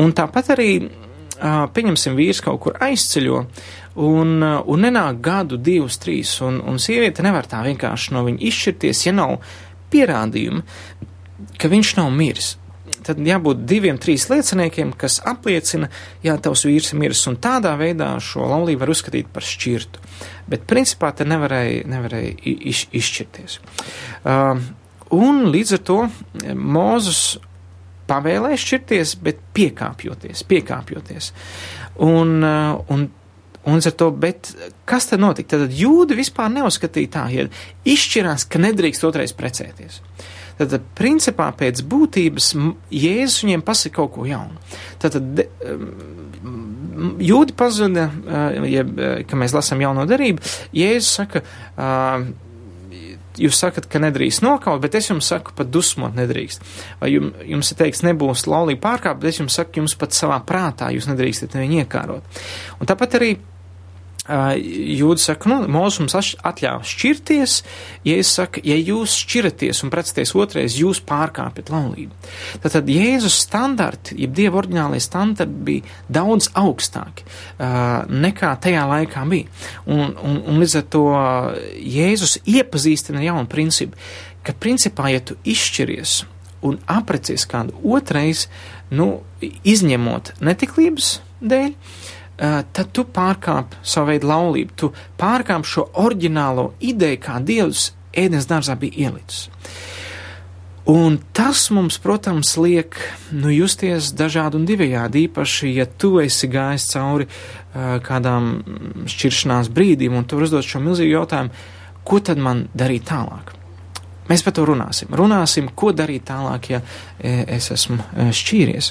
Un 0.02 0.10
tāpat 0.10 0.50
arī, 0.56 0.72
pieņemsim, 1.38 2.18
vīrs 2.18 2.42
kaut 2.42 2.58
kur 2.64 2.80
aizceļo, 2.82 3.44
un, 3.98 4.38
un 4.42 4.84
nenāk 4.84 5.18
gadu, 5.24 5.58
divus, 5.58 5.98
trīs, 6.02 6.36
un, 6.44 6.60
un 6.62 6.78
sieviete 6.82 7.24
nevar 7.26 7.48
tā 7.50 7.64
vienkārši 7.66 8.14
no 8.14 8.24
viņa 8.28 8.44
izšķirties, 8.50 9.04
ja 9.08 9.14
nav 9.16 9.36
pierādījumi, 9.92 10.62
ka 11.58 11.70
viņš 11.72 11.94
nav 11.98 12.10
miris. 12.14 12.54
Tad 13.04 13.20
jābūt 13.24 13.62
diviem, 13.68 13.98
trīs 14.00 14.26
lieciniekiem, 14.30 14.92
kas 14.98 15.18
apliecina, 15.28 15.88
jā, 16.24 16.34
tavs 16.42 16.64
vīrs 16.66 16.92
ir 16.92 17.00
miris, 17.00 17.24
un 17.30 17.38
tādā 17.40 17.72
veidā 17.80 18.10
šo 18.22 18.48
laulību 18.50 18.82
var 18.82 18.92
uzskatīt 18.92 19.30
par 19.32 19.46
šķirtu. 19.46 20.02
Bet 20.48 20.66
principā 20.68 21.12
te 21.16 21.26
nevarēja, 21.28 21.86
nevarēja 21.88 22.34
iz, 22.44 22.86
izšķirties. 22.96 23.58
Uh, 24.24 24.60
un 25.14 25.46
līdz 25.52 25.76
ar 25.78 25.84
to 25.88 25.98
Mūzus 26.52 27.22
pavēlēja 28.08 28.60
šķirties, 28.64 29.14
bet 29.24 29.40
piekāpjoties, 29.56 30.44
piekāpjoties. 30.48 31.32
Un, 32.04 32.38
uh, 32.44 32.80
un 32.92 33.08
Un 33.66 33.82
ar 33.82 33.94
to, 33.98 34.10
bet 34.14 34.52
kas 34.88 35.10
tad 35.10 35.20
notika? 35.22 35.58
Tad 35.58 35.74
jūdi 35.74 36.16
vispār 36.18 36.50
neuzskatīja 36.54 37.12
tā, 37.16 37.24
ja 37.34 37.46
izšķirās, 37.88 38.46
ka 38.48 38.60
nedrīkst 38.62 39.06
otrais 39.08 39.34
precēties. 39.36 40.00
Tad, 40.58 40.74
principā, 40.98 41.52
pēc 41.54 41.84
būtības 41.86 42.50
Jēzus 42.90 43.44
viņiem 43.44 43.62
pasaka 43.66 44.00
kaut 44.00 44.14
ko 44.16 44.26
jaunu. 44.26 44.58
Tad, 44.98 45.18
jūdi 47.22 47.54
pazuda, 47.58 48.08
ja, 48.66 48.84
ka 49.28 49.38
mēs 49.38 49.54
lasām 49.54 49.84
jauno 49.84 50.06
darību, 50.10 50.42
Jēzus 50.74 51.12
saka, 51.20 51.44
uh, 51.76 52.26
jūs 53.38 53.58
sakat, 53.60 53.88
ka 53.90 54.00
nedrīkst 54.02 54.44
nokaut, 54.44 54.80
bet 54.82 54.96
es 54.98 55.10
jums 55.10 55.28
saku, 55.30 55.54
pat 55.58 55.70
dusmot 55.72 56.16
nedrīkst. 56.18 56.64
Vai 57.02 57.12
jums, 57.14 57.36
jums 57.48 57.72
ir 57.72 57.80
teiks, 57.82 58.04
nebūs 58.06 58.46
laulība 58.50 58.84
pārkāpt, 58.88 59.22
bet 59.22 59.32
es 59.32 59.42
jums 59.42 59.58
saku, 59.58 59.80
jums 59.82 59.96
pat 59.98 60.16
savā 60.16 60.40
prātā 60.46 60.90
jūs 60.94 61.08
nedrīkstat 61.10 61.56
viņu 61.58 61.82
iekārot. 61.84 62.42
Un 62.78 62.90
tāpat 62.90 63.18
arī 63.20 63.32
Jūda 64.28 65.22
saka, 65.22 65.48
nu, 65.48 65.56
Mūzes 65.72 66.02
mums 66.02 66.34
atļāva 66.44 66.84
šķirties, 66.84 67.52
ja 68.04 68.16
es 68.20 68.32
saku, 68.36 68.60
ja 68.66 68.76
jūs 68.76 69.14
šķiraties 69.22 69.80
un 69.86 69.92
preceties 69.92 70.34
otrais, 70.36 70.76
jūs 70.76 71.00
pārkāpjat 71.08 71.72
laulību. 71.72 72.12
Tātad 72.60 72.90
Jēzus 72.92 73.38
standarti, 73.46 74.18
jeb 74.20 74.34
Dieva 74.36 74.60
oriģinālie 74.60 75.00
standarti 75.00 75.64
bija 75.68 75.96
daudz 76.12 76.50
augstāki 76.58 77.24
nekā 78.12 78.52
tajā 78.64 78.84
laikā 78.90 79.24
bija. 79.30 79.48
Un, 79.88 80.12
un, 80.12 80.42
un 80.44 80.60
līdz 80.60 80.76
ar 80.82 80.86
to 80.92 81.06
Jēzus 81.80 82.38
iepazīstina 82.44 83.24
jaunu 83.24 83.48
principu, 83.48 83.96
ka 84.44 84.52
principā, 84.52 85.08
ja 85.14 85.24
tu 85.24 85.38
izšķiries 85.48 86.20
un 86.68 86.76
aprecies 86.90 87.48
kādu 87.48 87.80
otrais, 87.96 88.44
nu, 88.92 89.22
izņemot 89.40 90.34
netiklības 90.44 91.18
dēļ, 91.38 91.72
uh, 91.72 92.07
tad 92.38 92.90
tu 92.94 93.02
pārkāp 93.02 93.74
savu 93.82 94.12
veidu 94.12 94.30
laulību, 94.30 94.74
tu 94.78 94.92
pārkāp 95.18 95.66
šo 95.66 95.88
oriģinālo 95.98 96.70
ideju, 96.78 97.20
kā 97.24 97.38
Dievs 97.42 97.92
ēdienas 98.14 98.46
dārzā 98.50 98.78
bija 98.78 99.08
ielicis. 99.08 99.48
Un 100.88 101.18
tas 101.36 101.66
mums, 101.74 101.98
protams, 102.00 102.54
liek 102.56 102.96
nu, 103.34 103.50
justies 103.52 104.08
dažādi 104.16 104.56
un 104.56 104.64
divējādi, 104.68 105.26
īpaši, 105.28 105.74
ja 105.76 105.84
tu 105.84 106.14
esi 106.22 106.48
gājis 106.48 106.86
cauri 106.94 107.26
uh, 107.28 107.98
kādām 108.06 108.54
šķiršanās 109.10 109.68
brīdīm 109.74 110.16
un 110.16 110.24
tu 110.24 110.40
uzdod 110.40 110.64
šo 110.64 110.80
milzīgu 110.80 111.12
jautājumu, 111.18 111.66
ko 112.08 112.20
tad 112.24 112.40
man 112.40 112.64
darīt 112.72 113.04
tālāk? 113.10 113.52
Mēs 114.28 114.44
par 114.44 114.54
to 114.56 114.64
runāsim. 114.68 115.12
Runāsim, 115.16 115.68
ko 115.76 115.92
darīt 115.96 116.26
tālāk, 116.28 116.70
ja 116.72 116.80
es 117.20 117.70
esmu 117.72 118.00
šķīries. 118.36 118.90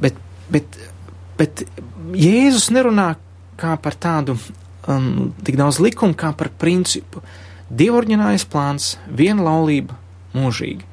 Bet, 0.00 0.16
bet, 0.52 0.76
bet 1.40 1.64
Jēzus 2.16 2.70
nerunā 2.74 3.14
kā 3.60 3.76
par 3.80 3.96
tādu 4.00 4.36
um, 4.88 5.30
tik 5.44 5.58
daudz 5.60 5.80
likumu, 5.82 6.16
kā 6.18 6.32
par 6.36 6.52
principu. 6.60 7.22
Dievorģinājas 7.70 8.46
plāns, 8.50 8.94
viena 9.06 9.44
laulība 9.46 9.96
mūžīgi. 10.34 10.86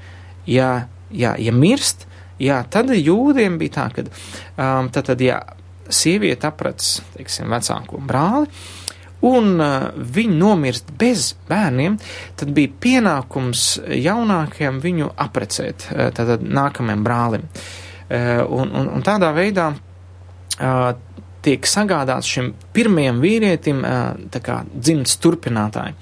Ja, 0.48 0.88
ja, 1.12 1.34
ja 1.42 1.54
mirst, 1.56 2.06
jā, 2.42 2.62
tad 2.72 2.92
jūdiem 2.94 3.58
bija 3.62 3.78
tā, 3.80 3.88
ka 3.96 4.06
um, 4.08 4.92
tad, 4.94 5.08
tad, 5.10 5.24
ja 5.24 5.42
sieviete 5.90 6.50
aprec, 6.50 6.84
teiksim, 7.16 7.50
vecāko 7.52 8.02
brāli, 8.04 8.52
un 9.28 9.56
uh, 9.56 9.88
viņi 9.96 10.38
nomirst 10.38 10.92
bez 11.00 11.32
bērniem, 11.50 11.98
tad 12.38 12.54
bija 12.56 12.76
pienākums 12.84 13.66
jaunākajam 13.88 14.80
viņu 14.84 15.10
aprecēt, 15.26 15.90
uh, 15.90 16.08
tātad 16.14 16.46
nākamajam 16.46 17.04
brālim. 17.08 17.50
Uh, 18.08 18.46
un, 18.62 18.72
un, 18.72 18.92
un 18.94 19.04
tādā 19.04 19.34
veidā 19.36 19.72
tiek 21.48 21.68
sagādāts 21.70 22.30
šim 22.30 22.54
pirmajam 22.76 23.22
vīrietim 23.24 23.84
kā, 24.44 24.62
dzimts 24.74 25.20
turpinātāji. 25.24 25.96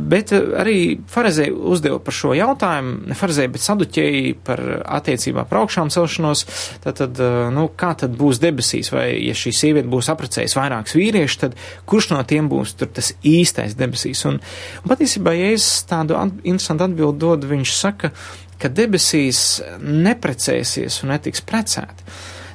Bet 0.00 0.32
arī 0.32 1.00
Farizēji 1.12 1.52
uzdeva 1.52 1.98
par 2.00 2.14
šo 2.16 2.32
jautājumu, 2.36 3.10
ne 3.10 3.16
Farizēji, 3.18 3.50
bet 3.52 3.64
saduķēji 3.64 4.32
par 4.46 4.62
attiecībā 4.98 5.44
par 5.48 5.60
augšām 5.62 5.90
celšanos, 5.92 6.44
tad, 6.84 7.02
tad, 7.02 7.20
nu, 7.52 7.66
kā 7.76 7.92
tad 8.00 8.14
būs 8.16 8.40
debesīs, 8.40 8.92
vai, 8.94 9.10
ja 9.26 9.36
šī 9.36 9.52
sieviete 9.56 9.92
būs 9.92 10.08
aprecējis 10.14 10.56
vairākus 10.56 10.96
vīriešus, 10.96 11.40
tad 11.44 11.58
kurš 11.90 12.10
no 12.14 12.22
tiem 12.24 12.48
būs 12.48 12.76
tur 12.80 12.92
tas 12.96 13.12
īstais 13.26 13.76
debesīs? 13.76 14.24
Un, 14.30 14.40
un 14.80 14.92
patiesībā, 14.92 15.36
ja 15.36 15.52
es 15.58 15.68
tādu 15.90 16.16
at, 16.16 16.32
interesantu 16.44 16.88
atbildu 16.88 17.26
dodu, 17.26 17.52
viņš 17.52 17.76
saka, 17.76 18.14
ka 18.60 18.72
debesīs 18.72 19.60
neprecēsies 19.84 21.02
un 21.04 21.12
netiks 21.12 21.44
precēti 21.44 22.08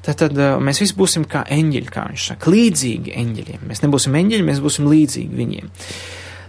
tad, 0.06 0.20
tad 0.22 0.38
uh, 0.38 0.58
mēs 0.64 0.82
visi 0.84 0.96
būsim 0.98 1.26
kā 1.30 1.44
eņģeļi, 1.52 1.92
kā 1.92 2.06
viņš 2.12 2.28
saka, 2.32 2.54
līdzīgi 2.54 3.16
eņģeļiem. 3.24 3.66
Mēs 3.70 3.84
nebūsim 3.86 4.16
eņģeļi, 4.22 4.48
mēs 4.52 4.62
būsim 4.64 4.88
līdzīgi 4.92 5.42
viņiem. 5.42 5.74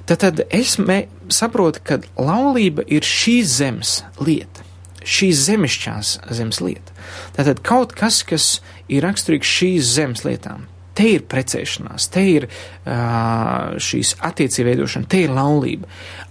Tad, 0.07 0.21
tad 0.23 0.45
es 0.55 0.77
mē, 0.79 1.07
saprotu, 1.35 1.83
ka 1.83 1.99
laulība 2.15 2.85
ir 2.87 3.07
šīs 3.07 3.57
zemes 3.59 3.97
lieta, 4.23 4.63
šīs 5.03 5.43
zemišķās 5.49 6.13
zemes 6.39 6.63
lieta. 6.63 6.95
Tātad 7.35 7.63
kaut 7.67 7.97
kas, 7.97 8.23
kas 8.27 8.61
ir 8.93 9.03
raksturīgs 9.07 9.51
šīs 9.59 9.93
zemes 9.97 10.23
lietām. 10.27 10.69
Te 10.97 11.11
ir 11.19 11.27
precēšanās, 11.29 12.07
te 12.09 12.23
ir 12.25 12.47
uh, 12.49 13.75
šīs 13.83 14.15
attiecību 14.25 14.71
veidošana, 14.71 15.09
te 15.13 15.27
ir 15.27 15.35
laulība. 15.37 15.91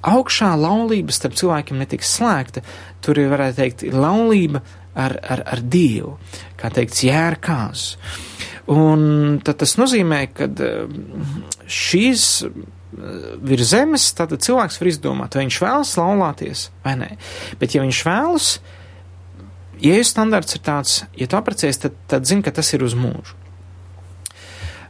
Augšā 0.09 0.55
laulība 0.57 1.13
starp 1.13 1.35
cilvēkiem 1.37 1.77
netiks 1.83 2.15
slēgta, 2.17 2.63
tur 3.05 3.19
ir, 3.21 3.29
varētu 3.29 3.59
teikt, 3.59 3.85
laulība 3.93 4.63
ar, 4.95 5.17
ar, 5.21 5.43
ar 5.55 5.61
Dievu, 5.61 6.15
kā 6.59 6.71
teikts, 6.73 7.03
jērkās. 7.05 7.85
Un 8.71 9.37
tad 9.45 9.59
tas 9.61 9.75
nozīmē, 9.77 10.21
ka 10.33 10.47
eh, 10.49 10.95
šīs 11.69 12.25
eh, 12.45 12.55
virs 13.45 13.73
zemes, 13.73 14.07
tad 14.17 14.33
cilvēks 14.33 14.79
var 14.81 14.91
izdomāt, 14.91 15.37
vai 15.37 15.45
viņš 15.45 15.59
vēlas 15.61 15.93
laulāties 16.01 16.69
vai 16.85 16.95
nē. 17.03 17.11
Bet 17.61 17.77
ja 17.77 17.83
viņš 17.85 18.01
vēlas, 18.07 18.49
ja 19.83 20.01
standarts 20.07 20.57
ir 20.57 20.65
tāds, 20.65 20.99
ja 21.19 21.29
tu 21.29 21.37
apprecējies, 21.37 21.83
tad, 21.85 21.99
tad 22.09 22.29
zini, 22.29 22.45
ka 22.45 22.55
tas 22.55 22.73
ir 22.73 22.85
uz 22.85 22.97
mūžu. 22.97 23.41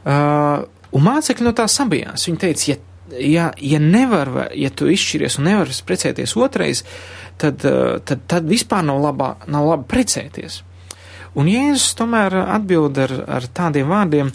Uh, 0.06 0.62
un 0.94 1.02
mācekļi 1.02 1.42
no 1.42 1.50
tā 1.58 1.64
sabijās. 1.66 2.28
Viņi 2.28 2.38
teica, 2.38 2.66
ja 2.70 2.76
ja, 3.18 3.50
ja 3.60 3.78
nevar, 3.78 4.30
ja 4.54 4.70
tu 4.74 4.88
izšķiries 4.90 5.38
un 5.40 5.48
nevar 5.50 5.70
precēties 5.86 6.36
otrais, 6.38 6.82
tad, 7.40 7.64
uh, 7.68 7.98
tad, 8.04 8.24
tad 8.30 8.48
vispār 8.48 8.84
nav, 8.86 9.02
labā, 9.04 9.32
nav 9.50 9.68
labi 9.72 9.88
precēties. 9.90 10.62
Un 11.36 11.50
Jēzus 11.52 11.96
tomēr 11.98 12.38
atbild 12.46 12.98
ar, 13.02 13.12
ar 13.38 13.48
tādiem 13.52 13.90
vārdiem, 13.92 14.32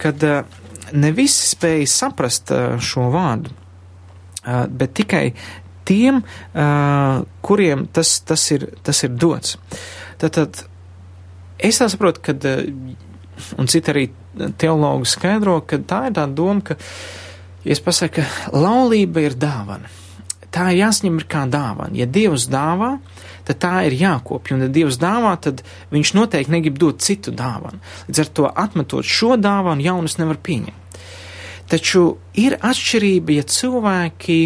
kad 0.00 0.22
uh, 0.26 0.42
ne 0.94 1.10
visi 1.16 1.50
spēja 1.50 1.90
saprast 1.90 2.54
uh, 2.54 2.76
šo 2.82 3.10
vārdu, 3.14 3.54
bet 4.44 4.90
tikai 4.92 5.30
tiem, 5.88 6.18
kuriem 7.40 7.86
tas, 7.96 8.10
tas, 8.28 8.42
ir, 8.52 8.66
tas 8.84 8.98
ir 9.06 9.14
dots. 9.16 9.54
Tātad 10.20 10.60
es 11.56 11.80
tā 11.80 11.88
saprotu, 11.88 12.20
ka, 12.24 12.34
un 13.56 13.70
citi 13.72 13.92
arī 13.92 14.04
teologi 14.60 15.08
skaidro, 15.14 15.58
ka 15.66 15.80
tā 15.80 16.02
ir 16.10 16.16
tā 16.18 16.26
doma, 16.28 16.60
ka, 16.64 16.76
ja 17.64 17.72
es 17.72 17.82
pasaku, 17.84 18.20
ka 18.20 18.56
laulība 18.56 19.24
ir 19.24 19.38
dāvana, 19.40 19.90
tā 20.54 20.70
ir 20.72 20.84
jāsņem 20.84 21.18
ir 21.18 21.26
kā 21.30 21.44
dāvana. 21.50 21.96
Ja 21.98 22.06
Dievs 22.06 22.46
dāvā, 22.50 22.94
tad 23.48 23.60
tā 23.62 23.72
ir 23.88 23.96
jākopja, 23.98 24.56
un 24.56 24.66
ja 24.66 24.70
Dievs 24.72 24.98
dāvā, 25.02 25.34
tad 25.42 25.64
viņš 25.94 26.14
noteikti 26.16 26.54
negrib 26.54 26.78
dot 26.80 27.02
citu 27.04 27.34
dāvanu. 27.34 27.82
Līdz 28.08 28.22
ar 28.22 28.32
to 28.38 28.48
atmetot 28.64 29.08
šo 29.08 29.34
dāvanu, 29.40 29.84
jaunas 29.84 30.18
nevar 30.20 30.38
pieņemt. 30.38 31.00
Taču 31.70 32.04
ir 32.38 32.58
atšķirība, 32.60 33.38
ja 33.38 33.44
cilvēki 33.48 34.38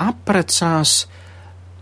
apprecās, 0.00 1.04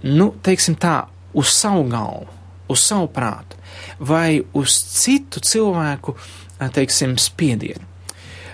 nu, 0.09 0.31
teiksim 0.45 0.79
tā, 0.81 0.97
uz 1.37 1.53
savu 1.53 1.85
galvu, 1.93 2.27
uz 2.73 2.81
savu 2.81 3.11
prātu, 3.13 3.61
vai 4.01 4.41
uz 4.57 4.79
citu 4.97 5.43
cilvēku, 5.45 6.17
teiksim, 6.73 7.19
spiedienu. 7.21 7.85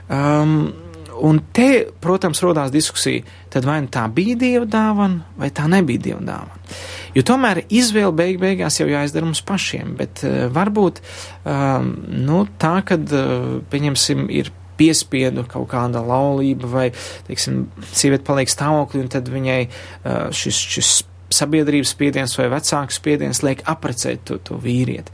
Um, 0.08 0.87
un 1.24 1.40
te, 1.54 1.88
protams, 2.02 2.40
rodās 2.44 2.72
diskusija, 2.74 3.24
tad 3.52 3.66
vai 3.68 3.80
nu 3.84 3.90
tā 3.92 4.04
bija 4.12 4.36
dieva 4.38 4.68
dāvana, 4.68 5.24
vai 5.38 5.50
tā 5.54 5.66
nebija 5.70 6.04
dieva 6.08 6.20
dāvana. 6.24 6.78
Jo 7.16 7.24
tomēr 7.26 7.64
izvēle 7.68 8.14
beig 8.16 8.38
beigās 8.42 8.78
jau 8.80 8.88
jāizdara 8.90 9.26
mums 9.26 9.42
pašiem, 9.46 9.96
bet 9.98 10.22
uh, 10.26 10.46
varbūt 10.54 11.02
um, 11.02 11.92
nu, 12.28 12.44
tā, 12.60 12.78
kad, 12.86 13.04
uh, 13.14 13.58
pieņemsim, 13.72 14.26
ir 14.30 14.52
piespiedu 14.78 15.42
kaut 15.50 15.66
kāda 15.72 16.02
laulība 16.06 16.70
vai, 16.70 16.88
teiksim, 17.26 17.64
sieviete 17.90 18.26
paliek 18.28 18.50
stāvoklī 18.52 19.02
un 19.02 19.12
tad 19.12 19.30
viņai 19.32 19.62
uh, 19.66 20.28
šis, 20.34 20.60
šis 20.76 20.92
sabiedrības 21.34 21.92
spiediens 21.92 22.36
vai 22.38 22.48
vecāks 22.52 23.00
spiediens 23.00 23.42
liek 23.44 23.64
aprecēt 23.68 24.24
to, 24.28 24.38
to 24.44 24.60
vīrieti. 24.62 25.12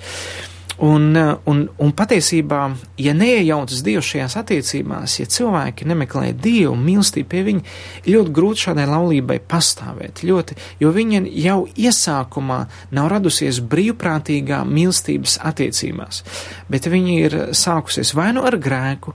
Un, 0.83 1.13
uh, 1.15 1.37
un, 1.47 1.61
un 1.79 1.93
patiesībā, 1.95 2.63
ja 2.99 3.13
neiejautas 3.15 3.85
Dievs 3.87 4.09
šajās 4.11 4.35
attiecībās, 4.41 5.19
ja 5.21 5.27
cilvēki 5.31 5.87
nemeklē 5.87 6.33
Dievu 6.35 6.75
mīlestību 6.75 7.31
pie 7.31 7.43
viņa, 7.47 7.75
ļoti 8.11 8.35
grūti 8.35 8.65
šādai 8.67 8.89
laulībai 8.91 9.39
pastāvēt. 9.51 10.25
Ļoti, 10.27 10.59
jo 10.83 10.91
viņa 10.95 11.23
jau 11.45 11.59
iesākumā 11.79 12.61
nav 12.97 13.11
radusies 13.13 13.61
brīvprātīgā 13.63 14.65
mīlestības 14.67 15.39
attiecībās, 15.47 16.25
bet 16.71 16.91
viņa 16.91 17.19
ir 17.21 17.39
sākusies 17.55 18.15
vai 18.19 18.33
nu 18.35 18.43
ar 18.43 18.59
grēku, 18.59 19.15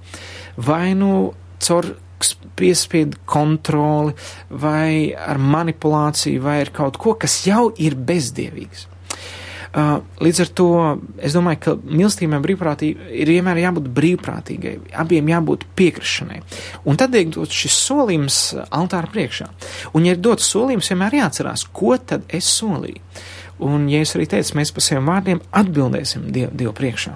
vai 0.64 0.94
nu 0.96 1.34
caur 1.60 1.92
piespiedu 2.60 3.20
kontroli, 3.28 4.16
vai 4.50 5.12
ar 5.16 5.40
manipulāciju, 5.40 6.42
vai 6.44 6.60
ar 6.64 6.72
kaut 6.76 7.00
ko, 7.00 7.16
kas 7.20 7.42
jau 7.48 7.70
ir 7.80 7.96
bezdievīgs. 7.96 8.88
Uh, 9.70 10.00
līdz 10.18 10.40
ar 10.42 10.50
to 10.58 10.70
es 11.22 11.36
domāju, 11.38 11.60
ka 11.62 11.74
mīlestībai 11.78 12.40
brīvprātīgai 12.42 13.12
ir 13.22 13.30
vienmēr 13.30 13.60
jābūt 13.62 13.90
brīvprātīgai, 14.00 14.72
abiem 14.98 15.30
jābūt 15.30 15.68
piekrišanai. 15.78 16.40
Un 16.90 16.98
tad 16.98 17.14
tiek 17.14 17.30
dots 17.36 17.54
šis 17.54 17.78
solījums 17.86 18.40
altāra 18.66 19.12
priekšā. 19.14 19.46
Un, 19.94 20.08
ja 20.10 20.16
ir 20.16 20.24
dots 20.26 20.50
solījums, 20.50 20.90
vienmēr 20.90 21.20
jāatcerās, 21.20 21.68
ko 21.70 22.00
tad 22.02 22.26
es 22.34 22.50
solīju. 22.50 23.04
Un, 23.70 23.86
ja 23.92 24.02
es 24.02 24.16
arī 24.18 24.26
teicu, 24.32 24.56
mēs 24.58 24.74
par 24.74 24.86
saviem 24.88 25.12
vārdiem 25.12 25.44
atbildēsim 25.62 26.30
Dievu, 26.34 26.56
Dievu 26.64 26.74
priekšā. 26.80 27.14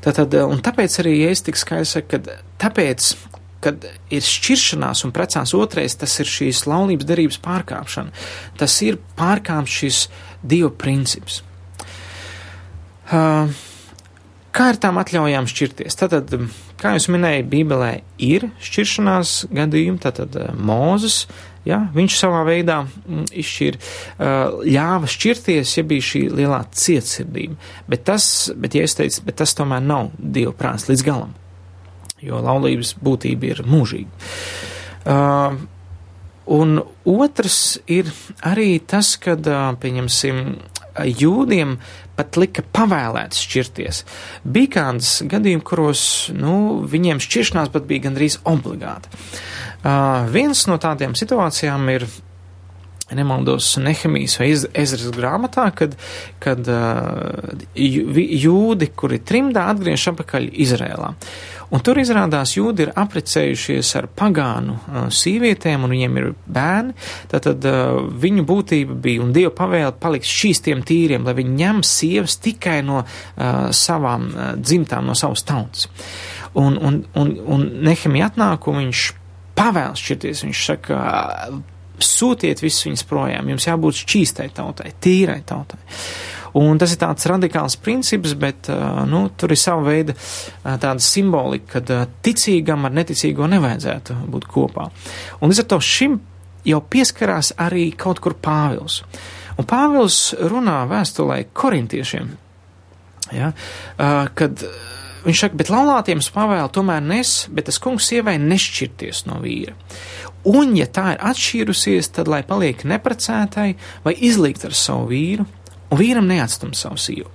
Tātad, 0.00 0.38
un 0.48 0.64
tāpēc 0.64 0.96
arī, 1.02 1.18
ja 1.20 1.34
es 1.34 1.44
tik 1.44 1.60
skaidrs 1.60 1.98
saku, 1.98 2.16
ka 2.16 2.38
tāpēc, 2.62 3.10
kad 3.60 3.84
ir 4.08 4.24
šķiršanās 4.24 5.04
un 5.04 5.12
precās 5.12 5.52
otrais, 5.56 5.98
tas 6.00 6.14
ir 6.22 6.30
šīs 6.30 6.64
laulības 6.70 7.08
derības 7.08 7.40
pārkāpšana. 7.44 8.14
Tas 8.60 8.78
ir 8.86 8.96
pārkāpts 9.18 9.76
šis 9.82 9.98
Dieva 10.42 10.70
princips. 10.72 11.42
Uh, 13.10 13.50
kā 14.54 14.70
ar 14.70 14.78
tām 14.80 15.00
atļaujām 15.02 15.48
šķirties? 15.50 15.96
Tātad, 15.98 16.32
kā 16.80 16.94
jūs 16.96 17.08
minēju, 17.12 17.46
Bībelē 17.50 17.92
ir 18.22 18.48
šķiršanās 18.62 19.34
gadījumi, 19.54 20.00
tātad 20.02 20.36
Mūzes, 20.56 21.24
ja, 21.68 21.82
viņš 21.94 22.16
savā 22.20 22.44
veidā 22.48 22.80
mm, 22.86 23.26
izšķir, 23.42 23.80
uh, 23.80 24.62
ļāva 24.64 25.10
šķirties, 25.10 25.74
ja 25.78 25.84
bija 25.90 26.06
šī 26.12 26.22
lielā 26.38 26.62
cietsirdība. 26.70 27.58
Bet 27.90 28.06
tas, 28.08 28.30
bet, 28.56 28.78
ja 28.78 28.86
es 28.86 28.96
teicu, 28.98 29.26
bet 29.26 29.40
tas 29.42 29.56
tomēr 29.58 29.84
nav 29.84 30.14
Dieva 30.18 30.54
prāts 30.56 30.88
līdz 30.90 31.04
galam, 31.06 31.34
jo 32.24 32.40
laulības 32.46 32.94
būtība 33.02 33.52
ir 33.52 33.66
mūžīga. 33.68 34.32
Uh, 35.00 35.60
Un 36.50 36.80
otrs 37.06 37.78
ir 37.90 38.10
arī 38.46 38.80
tas, 38.90 39.14
kad, 39.22 39.46
pieņemsim, 39.82 40.40
jūdiem 41.20 41.76
pat 42.18 42.36
lika 42.40 42.64
pavēlēts 42.74 43.44
šķirties. 43.46 44.00
Bija 44.44 44.72
kādas 44.74 45.12
gadījumi, 45.30 45.64
kuros, 45.64 46.02
nu, 46.36 46.82
viņiem 46.90 47.22
šķiršanās 47.22 47.70
pat 47.72 47.86
bija 47.88 48.08
gandrīz 48.08 48.40
obligāta. 48.50 49.12
Uh, 49.80 50.26
viens 50.28 50.66
no 50.68 50.76
tādiem 50.82 51.14
situācijām 51.16 51.86
ir 51.94 52.04
nemaldos 53.16 53.76
Nehemijas 53.80 54.36
vai 54.38 54.50
Ezras 54.54 55.10
grāmatā, 55.16 55.66
kad, 55.74 55.96
kad 56.42 56.68
jūdi, 57.74 58.90
kuri 58.94 59.20
trimdā, 59.26 59.66
atgriež 59.74 60.10
atpakaļ 60.12 60.50
Izrēlā. 60.66 61.14
Un 61.70 61.82
tur 61.86 62.00
izrādās 62.02 62.56
jūdi 62.56 62.86
ir 62.86 62.92
aprecējušies 62.98 63.92
ar 64.00 64.08
pagānu 64.18 64.74
uh, 64.74 65.04
sīvietēm, 65.14 65.84
un 65.86 65.94
viņiem 65.94 66.18
ir 66.18 66.28
bērni. 66.50 66.96
Tātad 67.30 67.66
uh, 67.70 68.00
viņu 68.24 68.44
būtība 68.48 68.96
bija 69.04 69.22
un 69.22 69.30
Dieva 69.36 69.52
pavēle 69.54 69.94
palikt 70.02 70.26
šīstiem 70.26 70.82
tīriem, 70.86 71.26
lai 71.26 71.36
viņi 71.38 71.56
ņem 71.62 71.82
sievas 71.86 72.40
tikai 72.42 72.80
no 72.86 73.04
uh, 73.04 73.70
savām 73.76 74.28
uh, 74.32 74.52
dzimtām, 74.58 75.06
no 75.06 75.14
savas 75.18 75.46
tautas. 75.46 75.86
Un, 76.58 76.74
un, 76.74 77.04
un, 77.14 77.34
un 77.46 77.66
Nehemija 77.86 78.32
atnāk, 78.32 78.66
un 78.66 78.82
viņš 78.82 79.04
pavēl 79.60 79.94
šķirties. 80.00 80.42
Viņš 80.48 80.64
saka, 80.72 80.98
sūtiet 82.00 82.62
visus 82.64 82.88
viņus 82.88 83.06
projām, 83.08 83.48
jums 83.52 83.68
jābūt 83.68 84.02
šķīstai 84.02 84.50
tautai, 84.56 84.94
tīrai 85.02 85.40
tautai. 85.46 85.80
Un 86.58 86.80
tas 86.80 86.90
ir 86.94 86.98
tāds 87.02 87.28
radikāls 87.30 87.76
princips, 87.78 88.34
bet 88.34 88.70
nu, 89.10 89.26
tur 89.38 89.54
ir 89.54 89.60
sava 89.60 89.84
veida 89.86 90.16
tāda 90.64 90.98
simbolika, 91.04 91.82
ka 91.86 92.00
ticīgam 92.26 92.88
ar 92.88 92.96
neticīgo 92.96 93.46
nevajadzētu 93.52 94.18
būt 94.32 94.48
kopā. 94.50 94.88
Un 95.40 95.52
līdz 95.52 95.62
ar 95.62 95.70
to 95.74 95.80
šim 95.84 96.18
jau 96.66 96.80
pieskarās 96.92 97.54
arī 97.60 97.90
kaut 97.96 98.20
kur 98.24 98.34
Pāvils. 98.34 99.00
Un 99.58 99.68
Pāvils 99.68 100.30
runā 100.50 100.82
vēstulē 100.90 101.42
korintiešiem, 101.56 102.30
ja, 103.36 103.52
kad 104.34 104.64
viņš 105.24 105.42
saka, 105.44 105.58
bet 105.60 105.70
laulātiem 105.72 106.22
pavēlu 106.34 106.72
tomēr 106.72 107.04
nes, 107.04 107.34
bet 107.52 107.68
tas 107.68 107.80
kungs 107.82 108.08
sievai 108.08 108.38
nešķirties 108.40 109.26
no 109.28 109.40
vīra. 109.42 109.76
Un, 110.48 110.72
ja 110.78 110.86
tā 110.88 111.10
ir 111.14 111.24
atšķīrusies, 111.30 112.14
tad 112.16 112.30
lai 112.32 112.40
paliek 112.48 112.80
neprecētai 112.88 113.74
vai 114.06 114.14
izlikt 114.16 114.64
ar 114.64 114.76
savu 114.76 115.10
vīru, 115.10 115.44
un 115.90 116.00
vīram 116.00 116.28
neatstum 116.30 116.74
savu 116.78 116.98
sīvu. 117.00 117.28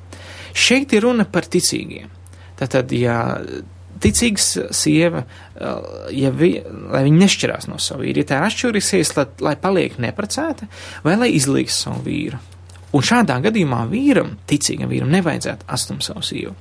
Šeit 0.55 0.93
ir 0.95 1.03
runa 1.03 1.25
par 1.27 1.47
ticīgiem. 1.51 2.11
Tātad, 2.55 2.91
ja 2.95 3.17
ticīgs 4.01 4.47
sieva, 4.75 5.23
ja 6.15 6.31
vi, 6.35 6.51
lai 6.91 7.03
viņa 7.07 7.21
nešķirās 7.21 7.69
no 7.71 7.79
savu 7.81 8.05
vīru, 8.05 8.23
ja 8.23 8.29
tā 8.29 8.39
ir 8.39 8.49
atšķirīsies, 8.49 9.13
lai, 9.17 9.25
lai 9.49 9.55
paliek 9.59 9.97
neprecēta 10.03 10.67
vai 11.05 11.15
lai 11.19 11.31
izlīgs 11.35 11.81
savu 11.85 12.03
vīru. 12.07 12.39
Un 12.95 13.03
šādā 13.03 13.41
gadījumā 13.43 13.81
vīram, 13.91 14.37
ticīgam 14.47 14.91
vīram, 14.91 15.11
nevajadzētu 15.11 15.67
atstumt 15.75 16.05
savu 16.05 16.23
sīvu. 16.23 16.55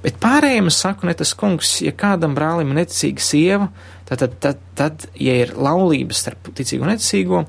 Bet 0.00 0.16
pārējiem 0.22 0.70
es 0.70 0.78
saku, 0.80 1.04
ne 1.08 1.14
tas 1.16 1.34
kungs, 1.36 1.74
ja 1.84 1.92
kādam 1.92 2.32
brālim 2.36 2.72
ir 2.72 2.80
neticīga 2.80 3.24
sieva, 3.24 3.68
tad, 4.08 4.22
tad, 4.22 4.36
tad, 4.40 4.62
tad 4.78 5.06
ja 5.20 5.34
ir 5.42 5.52
laulības 5.60 6.22
starp 6.24 6.52
ticīgo 6.56 6.86
un 6.86 6.94
neticīgo, 6.94 7.42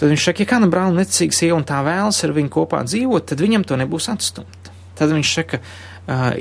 Tad 0.00 0.10
viņš 0.10 0.26
saka, 0.28 0.42
ja 0.42 0.50
kādam 0.50 0.72
brālim 0.72 0.98
neticīga 0.98 1.36
sieva 1.36 1.58
un 1.58 1.66
tā 1.68 1.82
vēlas 1.86 2.22
ar 2.24 2.34
viņu 2.36 2.52
kopā 2.52 2.82
dzīvot, 2.88 3.26
tad 3.28 3.42
viņam 3.44 3.66
to 3.68 3.78
nebūs 3.80 4.08
atstumt. 4.12 4.72
Tad 4.98 5.12
viņš 5.12 5.34
saka, 5.36 5.60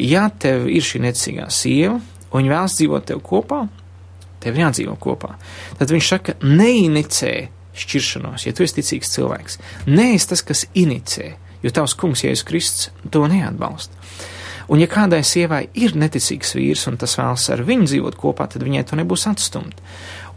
ja 0.02 0.26
tev 0.42 0.68
ir 0.72 0.86
šī 0.86 1.04
neticīgā 1.06 1.48
sieva 1.54 2.00
un 2.00 2.40
viņa 2.40 2.54
vēlas 2.54 2.78
dzīvot 2.80 3.08
tev 3.12 3.22
kopā, 3.26 3.66
tev 4.42 4.58
jādzīvo 4.58 4.96
kopā. 5.02 5.36
Tad 5.80 5.94
viņš 5.94 6.12
saka, 6.16 6.38
neinicē 6.42 7.36
šķiršanos, 7.78 8.48
ja 8.48 8.56
tu 8.56 8.66
esi 8.66 8.80
ticīgs 8.80 9.14
cilvēks. 9.14 9.60
Nē, 9.92 10.12
es 10.18 10.28
tas, 10.28 10.44
kas 10.44 10.66
inicē, 10.78 11.34
jo 11.64 11.72
tavs 11.76 11.96
kungs, 12.00 12.26
Jēzus 12.26 12.48
Kristus, 12.48 12.92
to 13.14 13.24
neatbalsta. 13.32 13.96
Un 14.72 14.80
ja 14.80 14.88
kādai 14.88 15.20
sievai 15.28 15.66
ir 15.76 15.98
neticīgs 16.00 16.54
vīrs 16.56 16.86
un 16.88 16.98
tas 17.00 17.18
vēlas 17.20 17.50
ar 17.52 17.64
viņu 17.68 17.90
dzīvot 17.90 18.18
kopā, 18.20 18.48
tad 18.52 18.64
viņai 18.64 18.86
to 18.88 19.00
nebūs 19.00 19.28
atstumt. 19.28 19.82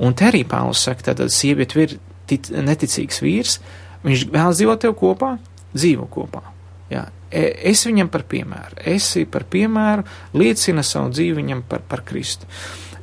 Un 0.02 0.16
te 0.18 0.26
arī 0.26 0.42
Pāvils 0.48 0.82
saka, 0.88 1.12
tad 1.12 1.30
sieviete 1.30 1.84
ir 1.84 1.96
tic, 2.30 2.50
neticīgs 2.50 3.20
vīrs, 3.24 3.58
viņš 4.04 4.26
vēlas 4.32 4.60
dzīvot 4.60 4.84
tev 4.84 4.96
kopā, 5.00 5.34
dzīvo 5.74 6.08
kopā. 6.12 6.44
Jā. 6.92 7.06
E, 7.30 7.48
es 7.70 7.84
viņam 7.88 8.10
par 8.12 8.26
piemēru, 8.30 8.78
esi 8.94 9.24
par 9.30 9.46
piemēru, 9.50 10.04
liecina 10.38 10.84
savu 10.86 11.12
dzīvi 11.14 11.40
viņam 11.40 11.64
par, 11.68 11.84
par 11.88 12.04
Kristu. 12.06 12.48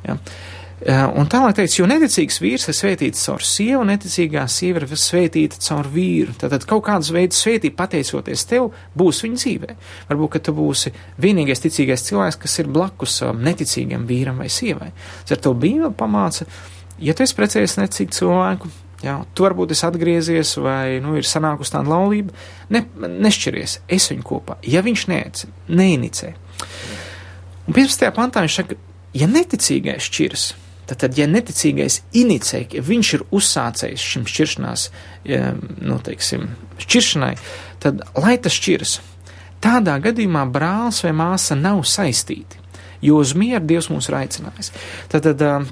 Jā. 0.06 0.18
Un 0.82 1.28
tālāk 1.30 1.54
teica, 1.54 1.76
jo 1.76 1.84
neticīgs 1.86 2.40
vīrs 2.42 2.64
ir 2.66 2.74
svētīts 2.74 3.22
caur 3.28 3.44
sievu, 3.46 3.84
neticīgā 3.86 4.42
sieva 4.50 4.80
ir 4.82 4.88
svētīta 4.98 5.60
caur 5.62 5.86
vīru. 5.92 6.34
Tātad 6.40 6.64
kaut 6.66 6.82
kādas 6.88 7.12
veidas 7.14 7.38
svētība 7.38 7.84
pateicoties 7.84 8.42
tev 8.50 8.72
būs 8.98 9.22
viņa 9.22 9.38
dzīvē. 9.38 9.76
Varbūt, 10.08 10.32
ka 10.34 10.42
tu 10.48 10.56
būsi 10.56 10.90
vienīgais 11.22 11.62
ticīgais 11.62 12.02
cilvēks, 12.08 12.40
kas 12.42 12.58
ir 12.58 12.72
blakus 12.74 13.14
savam 13.20 13.44
neticīgam 13.46 14.08
vīram 14.10 14.42
vai 14.42 14.50
sievai. 14.50 14.90
Ar 15.30 15.42
to 15.44 15.54
Bībeli 15.54 15.94
pamāca, 15.94 16.48
ja 16.98 17.14
tu 17.14 17.22
esi 17.22 17.38
precējies 17.38 17.78
neticīgu 17.78 18.18
cilvēku, 18.18 18.72
jā, 19.02 19.18
tu 19.34 19.46
varbūt 19.46 19.74
esi 19.74 19.86
atgriezies 19.88 20.54
vai, 20.62 21.00
nu, 21.04 21.16
ir 21.18 21.28
sanākus 21.28 21.74
tāda 21.74 21.92
laulība, 21.92 22.34
ne, 22.72 22.84
nešķiries, 23.02 23.80
es 23.92 24.08
viņu 24.12 24.26
kopā. 24.26 24.58
Ja 24.66 24.84
viņš 24.86 25.06
neic, 25.10 25.44
neinicē. 25.68 26.32
Un 27.66 27.76
15. 27.76 28.10
pantā 28.16 28.42
viņš 28.44 28.58
saka, 28.62 28.78
ja 29.16 29.30
neticīgais 29.30 30.10
šķiras, 30.10 30.50
Tad, 30.82 31.14
ja 31.16 31.28
neticīgais 31.30 32.00
inicē, 32.18 32.64
ja 32.74 32.82
viņš 32.84 33.10
ir 33.16 33.22
uzsācējis 33.32 34.06
šim 34.12 34.24
šķiršanās, 34.28 34.86
nu, 35.86 35.98
teiksim, 36.04 36.48
šķiršanai, 36.82 37.36
tad 37.80 38.02
lai 38.18 38.34
tas 38.42 38.56
šķiras. 38.58 38.96
Tādā 39.62 39.94
gadījumā 40.02 40.42
brālis 40.52 40.98
vai 41.06 41.14
māsa 41.16 41.56
nav 41.56 41.84
saistīti, 41.86 42.58
jo 43.04 43.20
uz 43.22 43.32
mieru 43.38 43.62
Dievs 43.70 43.88
mūs 43.92 44.10
ir 44.10 44.18
aicinājis. 44.24 44.72
Tad, 45.12 45.30
tad 45.30 45.70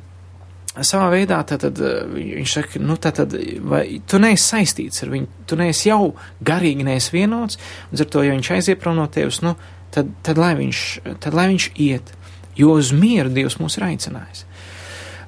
savā 0.87 1.09
veidā 1.12 1.40
tad, 1.49 1.64
tad, 1.66 1.81
viņš 2.14 2.55
saka, 2.57 2.83
nu, 2.83 2.97
tad, 3.01 3.35
vai, 3.66 3.85
tu 4.09 4.21
neesi 4.23 4.47
saistīts 4.47 5.05
ar 5.05 5.12
viņu, 5.14 5.29
tu 5.51 5.59
neesi 5.61 5.90
jau 5.90 6.14
garīgi 6.47 6.87
neesi 6.87 7.14
vienots, 7.14 7.61
un 7.90 8.01
ar 8.01 8.11
to, 8.11 8.25
ja 8.27 8.35
viņš 8.35 8.53
aiziet 8.57 8.83
prom 8.83 8.99
no 8.99 9.07
tevis, 9.12 9.43
nu, 9.45 9.57
tad, 9.95 10.11
tad, 10.27 10.40
lai 10.40 10.55
viņš, 10.59 10.85
tad 11.23 11.37
lai 11.37 11.49
viņš 11.53 11.71
iet, 11.83 12.14
jo 12.59 12.77
uz 12.79 12.93
mieru 12.97 13.33
Dievs 13.35 13.59
mūs 13.61 13.79
ir 13.79 13.88
aicinājis. 13.90 14.47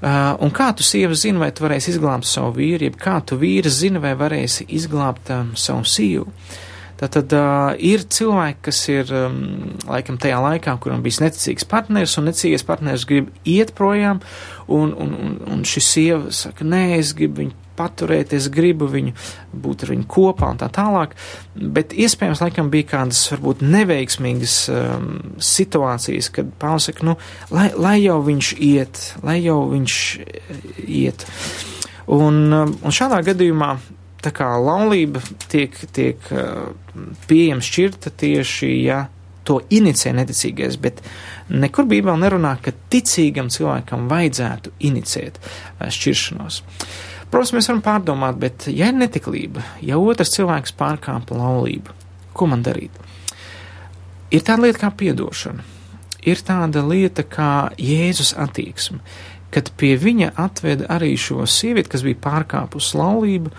Uh, 0.03 0.33
un 0.43 0.51
kā 0.51 0.73
tu 0.75 0.83
sieva 0.83 1.15
zini, 1.15 1.39
vai 1.39 1.53
tu 1.55 1.63
varēsi 1.63 1.93
izglābt 1.93 2.27
savu 2.27 2.57
vīru, 2.57 2.89
jeb 2.89 2.97
kā 2.99 3.21
tu 3.23 3.37
vīrs 3.39 3.77
zini, 3.85 4.01
vai 4.03 4.17
varēsi 4.19 4.67
izglābt 4.75 5.31
um, 5.31 5.53
savu 5.55 5.87
sievu. 5.87 6.27
Tātad 7.03 7.33
uh, 7.35 7.73
ir 7.83 8.05
cilvēki, 8.07 8.61
kas 8.69 8.81
ir 8.93 9.09
um, 9.17 9.41
laikam 9.91 10.21
tajā 10.23 10.39
laikā, 10.39 10.77
kuram 10.83 11.03
bijis 11.03 11.19
neticīgs 11.25 11.67
partneris, 11.67 12.15
un 12.21 12.29
neticīgais 12.29 12.63
partneris 12.69 13.07
grib 13.09 13.33
iet 13.49 13.73
projām, 13.75 14.21
un, 14.71 14.93
un, 14.95 15.17
un, 15.19 15.33
un 15.51 15.65
šis 15.67 15.89
sieva 15.97 16.31
saka, 16.37 16.67
nē, 16.69 16.85
es 17.01 17.11
gribu 17.19 17.43
viņu 17.43 17.59
paturēt, 17.75 18.35
es 18.37 18.47
gribu 18.53 18.87
viņu 18.93 19.15
būt 19.65 19.83
ar 19.83 19.93
viņu 19.95 20.07
kopā 20.15 20.53
un 20.53 20.61
tā 20.61 20.69
tālāk, 20.71 21.17
bet 21.55 21.95
iespējams 21.97 22.43
laikam 22.45 22.71
bija 22.71 22.91
kādas 22.93 23.25
varbūt 23.33 23.65
neveiksmīgas 23.67 24.57
um, 24.71 25.09
situācijas, 25.43 26.31
kad 26.37 26.53
Pāvils 26.61 26.87
saka, 26.91 27.09
nu, 27.09 27.17
lai, 27.51 27.71
lai 27.75 27.97
jau 28.05 28.21
viņš 28.29 28.53
iet, 28.63 29.03
lai 29.27 29.41
jau 29.41 29.59
viņš 29.73 29.99
iet. 30.87 31.27
Un, 32.13 32.45
um, 32.53 32.77
un 32.79 32.95
šādā 32.95 33.23
gadījumā 33.27 33.73
tā 34.23 34.33
kā 34.35 34.49
laulība 34.61 35.23
tiek, 35.51 35.77
tiek 35.95 36.33
uh, 36.35 36.73
pieejama 37.29 37.65
šķirta 37.65 38.15
tieši, 38.23 38.73
ja 38.85 39.07
to 39.43 39.59
inicē 39.75 40.13
neticīgais, 40.15 40.77
bet 40.79 41.01
nekur 41.51 41.89
Bībelē 41.91 42.15
nerunā, 42.23 42.57
ka 42.63 42.75
ticīgam 42.93 43.51
cilvēkam 43.51 44.07
vajadzētu 44.13 44.77
inicēt 44.91 45.41
uh, 45.43 45.89
šķiršanos. 45.91 46.63
Uh, 46.63 47.01
Protams, 47.33 47.55
mēs 47.57 47.69
varam 47.71 47.81
pārdomāt, 47.81 48.37
bet 48.37 48.65
ja 48.69 48.91
ir 48.91 48.97
netiklība, 48.99 49.63
ja 49.81 49.97
otrs 49.97 50.35
cilvēks 50.35 50.75
pārkāpa 50.77 51.33
laulību, 51.39 51.95
ko 52.37 52.49
man 52.51 52.61
darīt? 52.67 52.93
Ir 54.29 54.45
tāda 54.45 54.67
lieta 54.67 54.83
kā 54.83 54.91
piedošana, 55.01 55.65
ir 56.29 56.43
tāda 56.45 56.83
lieta 56.85 57.25
kā 57.25 57.71
Jēzus 57.81 58.35
attieksme, 58.37 59.01
kad 59.53 59.71
pie 59.81 59.95
viņa 59.97 60.35
atveda 60.45 60.91
arī 60.93 61.15
šo 61.17 61.47
sievieti, 61.49 61.95
kas 61.95 62.05
bija 62.05 62.21
pārkāpusi 62.21 63.01
laulību, 63.01 63.55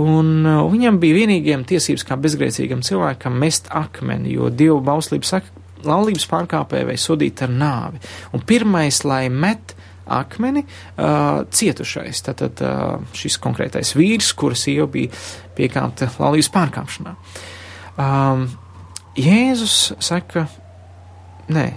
un 0.00 0.30
uh, 0.42 0.62
viņam 0.72 0.98
bija 1.02 1.20
vienīgajam 1.22 1.64
tiesības 1.68 2.06
kā 2.08 2.18
bezgrēcīgam 2.20 2.82
cilvēkam 2.86 3.36
mest 3.38 3.70
akmeni, 3.74 4.34
jo 4.34 4.50
Dieva 4.50 4.80
bauslība 4.84 5.28
saka, 5.28 5.64
laulības 5.84 6.26
pārkāpēji 6.30 6.88
vai 6.88 6.98
sodīt 7.00 7.42
ar 7.44 7.52
nāvi. 7.52 8.00
Un 8.34 8.44
pirmais, 8.46 9.02
lai 9.06 9.26
met 9.30 9.74
akmeni 10.04 10.64
uh, 10.64 11.44
cietušais. 11.50 12.24
Tātad 12.26 12.60
uh, 12.64 12.98
šis 13.16 13.38
konkrētais 13.42 13.94
vīrs, 13.96 14.32
kuras 14.36 14.66
jau 14.68 14.88
bija 14.90 15.12
piekāpta 15.56 16.10
laulības 16.18 16.50
pārkāpšanā. 16.54 17.14
Um, 17.94 18.48
Jēzus 19.14 19.94
saka, 20.02 20.48
nē, 21.54 21.68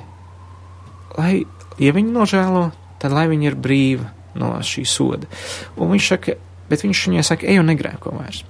lai, 1.20 1.32
ja 1.78 1.94
viņi 1.94 2.16
nožēlo, 2.16 2.64
tad 3.02 3.14
lai 3.14 3.28
viņi 3.30 3.52
ir 3.52 3.58
brīvi 3.62 4.08
no 4.38 4.56
šī 4.66 4.84
soda. 4.90 5.30
Un 5.78 5.94
viņš 5.94 6.10
saka, 6.10 6.38
bet 6.70 6.84
viņš 6.86 7.04
viņai 7.10 7.26
saka, 7.26 7.48
ej 7.50 7.62
un 7.62 7.70
negrēko 7.72 8.14
vairs. 8.16 8.44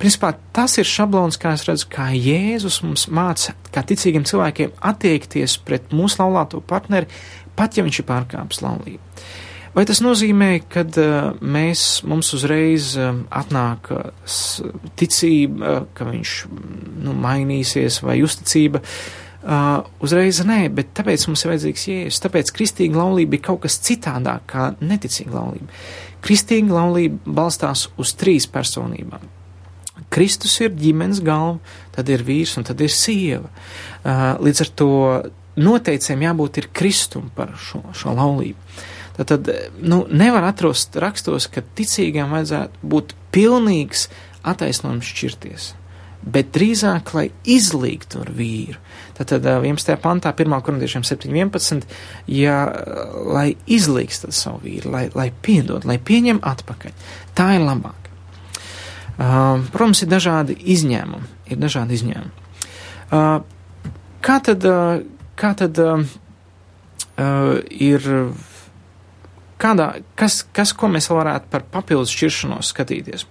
Principā 0.00 0.32
tas 0.56 0.76
ir 0.80 0.88
šablons, 0.88 1.38
kā 1.40 1.54
es 1.58 1.66
redzu, 1.68 1.88
kā 1.92 2.10
Jēzus 2.14 2.82
mums 2.86 3.06
māca, 3.12 3.56
kā 3.74 3.84
ticīgiem 3.86 4.26
cilvēkiem 4.28 4.76
attiekties 4.92 5.58
pret 5.66 5.94
mūsu 5.94 6.22
laulāto 6.22 6.62
partneri, 6.64 7.10
pat 7.58 7.78
ja 7.78 7.86
viņš 7.86 8.02
ir 8.02 8.08
pārkāpis 8.10 8.62
laulību. 8.64 9.02
Vai 9.74 9.82
tas 9.90 9.98
nozīmē, 10.04 10.52
ka 10.70 10.84
uh, 10.86 11.32
mēs, 11.42 12.04
mums 12.06 12.30
uzreiz 12.36 12.92
uh, 12.94 13.16
atnāk 13.34 13.90
uh, 13.90 14.04
ticība, 14.94 15.58
uh, 15.58 15.88
ka 15.98 16.06
viņš 16.06 16.34
nu, 17.02 17.14
mainīsies 17.18 17.98
vai 18.06 18.20
uzticība? 18.22 18.84
Uh, 19.44 19.82
uzreiz 20.00 20.38
nē, 20.46 20.70
bet 20.72 20.94
tāpēc 20.96 21.26
mums 21.28 21.42
ir 21.42 21.50
vajadzīgs 21.50 21.88
jēzus. 21.90 22.22
Tāpēc 22.22 22.54
kristīga 22.54 23.02
laulība 23.02 23.36
ir 23.36 23.42
kaut 23.44 23.64
kas 23.66 23.80
citādāk 23.82 24.46
kā 24.54 24.70
neticīga 24.78 25.34
laulība. 25.34 25.66
Kristīga 26.24 26.72
laulība 26.78 27.34
balstās 27.36 27.88
uz 28.00 28.14
trīs 28.16 28.48
personībām. 28.50 29.24
Kristus 30.14 30.56
ir 30.62 30.74
ģimenes 30.74 31.20
galva, 31.24 31.58
tad 31.94 32.10
ir 32.10 32.24
vīrs 32.26 32.56
un 32.58 32.66
tad 32.66 32.80
ir 32.82 32.92
sieva. 32.92 33.50
Uh, 33.50 34.34
līdz 34.42 34.62
ar 34.64 34.70
to 34.78 34.90
noteicēm 35.60 36.24
jābūt 36.24 36.60
ir 36.62 36.70
kristum 36.74 37.30
par 37.34 37.54
šo, 37.60 37.82
šo 37.94 38.14
laulību. 38.16 38.58
Tad, 39.14 39.30
tad 39.30 39.50
nu, 39.78 40.02
nevar 40.10 40.48
atrast 40.48 40.96
rakstos, 40.98 41.46
ka 41.46 41.62
ticīgiem 41.78 42.32
vajadzētu 42.34 42.90
būt 42.94 43.14
pilnīgs 43.34 44.08
attaisnojums 44.44 45.06
šķirties, 45.06 45.68
bet 46.24 46.52
drīzāk, 46.54 47.12
lai 47.16 47.26
izlīgtu 47.44 48.22
ar 48.24 48.30
vīru. 48.34 48.78
Tātad 49.14 49.44
11. 49.46 49.94
pantā, 50.02 50.32
1. 50.34 50.54
korintiešiem 50.66 51.04
7.11, 51.06 51.84
ja, 52.32 52.62
lai 53.30 53.52
izlīgst 53.70 54.26
savu 54.34 54.64
vīru, 54.64 54.90
lai, 54.94 55.04
lai 55.14 55.28
piedod, 55.44 55.86
lai 55.86 56.00
pieņem 56.02 56.40
atpakaļ. 56.42 56.96
Tā 57.36 57.50
ir 57.58 57.66
labāk. 57.66 58.10
Uh, 59.14 59.62
protams, 59.70 60.02
ir 60.02 60.10
dažādi 60.10 60.56
izņēmumi. 60.74 61.28
Ir 61.54 61.60
dažādi 61.62 61.94
izņēmumi. 61.94 62.48
Uh, 63.14 63.44
kā 64.24 64.40
tad, 64.42 64.64
uh, 64.66 65.04
kā 65.38 65.52
tad 65.60 65.78
uh, 65.78 66.02
uh, 66.02 67.52
ir, 67.70 68.08
kādā, 69.62 69.88
kas, 70.18 70.40
kas, 70.56 70.74
ko 70.74 70.90
mēs 70.90 71.06
varētu 71.12 71.52
par 71.52 71.66
papildus 71.76 72.10
šķiršanos 72.16 72.72
skatīties? 72.74 73.28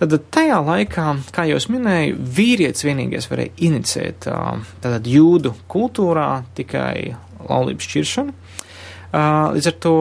Tad 0.00 0.14
tajā 0.32 0.58
laikā, 0.64 1.06
kā 1.36 1.42
jau 1.44 1.58
minēju, 1.74 2.14
vīrietis 2.36 2.86
vienīgais 2.86 3.26
varēja 3.28 3.52
inicēt 3.68 4.24
tātad 4.24 5.04
jūdu 5.04 5.52
kultūrā 5.68 6.28
tikai 6.56 7.12
laulības 7.44 7.84
šķiršanu. 7.84 8.32
Līdz 9.10 9.68
ar 9.68 9.76
to 9.84 9.92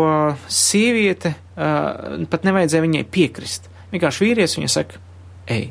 sieviete 0.48 1.34
pat 1.56 2.48
nevajadzēja 2.48 2.86
viņai 2.86 3.04
piekrist. 3.12 3.68
Vienkārši 3.92 4.24
vīrietis 4.24 4.56
viņai 4.60 4.72
saka, 4.72 5.04
ej. 5.52 5.66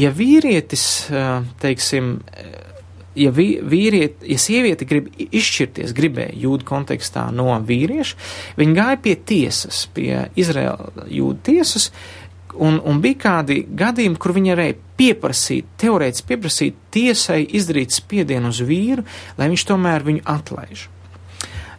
Ja 0.00 0.12
vīrietis, 0.16 0.84
teiksim, 1.62 2.14
ja, 3.18 3.32
vīriet, 3.34 4.22
ja 4.26 4.38
sieviete 4.40 4.86
grib 4.88 5.10
izšķirties, 5.16 5.94
gribēja 5.96 6.36
jūdu 6.44 6.66
kontekstā 6.68 7.26
no 7.34 7.52
vīrieša, 7.66 8.18
viņa 8.60 8.76
gāja 8.76 9.00
pie 9.04 9.14
tiesas, 9.32 9.84
pie 9.94 10.26
Izraēla 10.40 11.06
jūdu 11.10 11.40
tiesas, 11.50 11.90
un, 12.60 12.80
un 12.84 13.00
bija 13.02 13.20
kādi 13.24 13.62
gadījumi, 13.66 14.18
kur 14.20 14.34
viņa 14.36 14.54
varēja 14.54 14.78
pieprasīt, 15.00 15.68
teorētiski 15.80 16.28
pieprasīt 16.30 16.80
tiesai 16.94 17.42
izdarīt 17.56 17.94
spiedienu 17.94 18.52
uz 18.52 18.62
vīru, 18.66 19.06
lai 19.38 19.50
viņš 19.52 19.66
tomēr 19.70 20.06
viņu 20.06 20.26
atlaiž. 20.28 20.86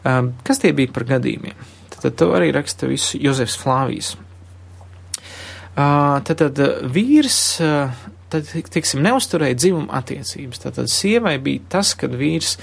Um, 0.02 0.34
kas 0.48 0.62
tie 0.64 0.74
bija 0.74 0.90
par 0.94 1.06
gadījumiem? 1.10 1.58
Tad, 1.94 2.00
tad 2.08 2.18
to 2.18 2.32
arī 2.34 2.50
raksta 2.56 2.90
visu 2.90 3.20
Jozefs 3.22 3.60
Flāvijs. 3.62 4.16
Uh, 5.72 6.18
tad, 6.28 6.42
tad 6.42 6.58
vīrs 6.92 7.38
uh, 7.64 7.94
tad, 8.32 8.50
tiksim, 8.74 9.04
neusturēja 9.06 9.60
dzimuma 9.60 10.00
attiecības. 10.02 10.64
Tātad 10.66 10.92
sievai 10.92 11.38
bija 11.44 11.66
tas, 11.78 11.94
kad 12.00 12.16
vīrs, 12.18 12.58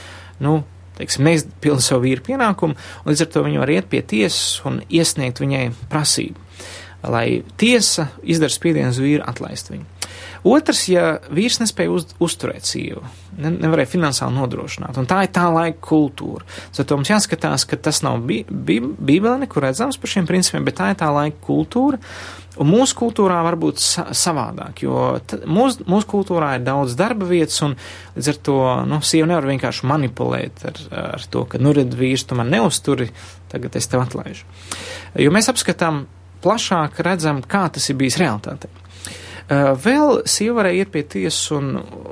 nu, 0.44 0.60
teiksim, 0.98 1.28
neizpilda 1.28 1.84
savu 1.84 2.06
vīru 2.08 2.24
pienākumu, 2.30 2.78
un 3.04 3.12
līdz 3.12 3.24
ar 3.24 3.32
to 3.34 3.44
viņi 3.46 3.62
var 3.62 3.74
iet 3.76 3.90
pie 3.92 4.02
tiesas 4.02 4.58
un 4.68 4.80
iesniegt 4.88 5.42
viņai 5.42 5.68
prasību, 5.92 6.48
lai 7.06 7.42
tiesa 7.60 8.10
izdara 8.26 8.54
spiedienu 8.54 8.90
uz 8.94 9.00
vīru 9.02 9.26
atlaist 9.28 9.72
viņu. 9.72 9.86
Otrs, 10.46 10.84
ja 10.90 11.18
vīrs 11.34 11.58
nespēja 11.60 11.90
uz, 11.92 12.06
uzturēt 12.22 12.66
sievu, 12.66 13.02
ne, 13.38 13.50
nevarēja 13.50 13.90
finansiāli 13.90 14.36
nodrošināt, 14.36 14.98
un 15.00 15.08
tā 15.10 15.24
ir 15.26 15.32
tā 15.34 15.48
laika 15.52 15.80
kultūra. 15.88 16.46
Tad 16.76 16.94
mums 16.94 17.10
jāskatās, 17.10 17.66
ka 17.68 17.78
tas 17.88 18.00
nav 18.06 18.22
bi, 18.26 18.40
bi, 18.48 18.78
bībelē 18.80 19.42
nekur 19.44 19.66
redzams 19.66 19.98
par 19.98 20.12
šiem 20.14 20.28
principiem, 20.30 20.66
bet 20.66 20.78
tā 20.78 20.92
ir 20.92 21.00
tā 21.00 21.10
laika 21.14 21.40
kultūra, 21.44 21.98
un 22.58 22.70
mūsu 22.70 22.96
kultūrā 22.98 23.38
var 23.46 23.56
būt 23.60 23.82
sa 23.82 24.06
savādāk, 24.16 24.82
jo 24.84 25.02
mūsu, 25.46 25.86
mūsu 25.88 26.10
kultūrā 26.10 26.54
ir 26.58 26.66
daudz 26.66 26.96
darba 26.98 27.28
vietas, 27.28 27.60
un 27.66 27.76
līdz 28.16 28.32
ar 28.32 28.40
to, 28.48 28.58
nu, 28.90 29.00
sieva 29.06 29.30
nevar 29.32 29.48
vienkārši 29.50 29.88
manipulēt 29.88 30.66
ar, 30.68 30.82
ar 31.14 31.28
to, 31.30 31.46
ka, 31.50 31.62
nu, 31.62 31.74
red 31.76 31.94
vīrs, 31.98 32.26
tu 32.28 32.38
man 32.38 32.52
neuzturi, 32.54 33.10
tagad 33.52 33.78
es 33.78 33.88
tev 33.90 34.04
atlaižu. 34.04 34.44
Jo 35.18 35.32
mēs 35.34 35.50
apskatām 35.52 36.04
plašāk, 36.44 37.00
redzam, 37.06 37.42
kā 37.42 37.66
tas 37.72 37.88
ir 37.90 37.98
bijis 37.98 38.20
realitātei. 38.20 38.70
Eh, 39.48 39.70
vēl 39.80 40.26
sieva 40.28 40.58
varēja 40.58 40.84
iet 40.84 40.90
pie 40.92 41.02
tiesas 41.08 41.54
un, 41.56 41.70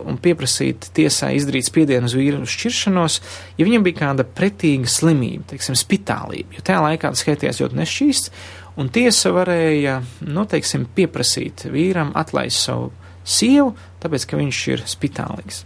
un 0.08 0.16
pieprasīt 0.24 0.88
tiesā 0.96 1.34
izdarīt 1.36 1.66
spiedienu 1.68 2.08
uz 2.08 2.14
vīru 2.16 2.46
šķiršanos, 2.48 3.18
ja 3.58 3.66
viņam 3.66 3.84
bija 3.84 3.98
kāda 3.98 4.24
pretīga 4.24 4.88
slimība, 4.88 5.50
teiksim, 5.50 5.76
spitālība, 5.76 6.56
jo 6.56 6.64
tajā 6.64 6.78
laikā 6.86 7.10
tas 7.12 7.24
skaitījās 7.26 7.60
ļoti 7.60 7.80
nešķīsts, 7.82 8.32
un 8.80 8.90
tiesa 8.92 9.32
varēja, 9.34 10.00
nu, 10.28 10.44
teiksim, 10.48 10.86
pieprasīt 10.96 11.66
vīram 11.72 12.12
atlaist 12.18 12.68
savu 12.68 12.92
sievu, 13.26 13.72
tāpēc, 14.02 14.28
ka 14.28 14.38
viņš 14.40 14.60
ir 14.74 14.84
spitālīgs. 14.90 15.64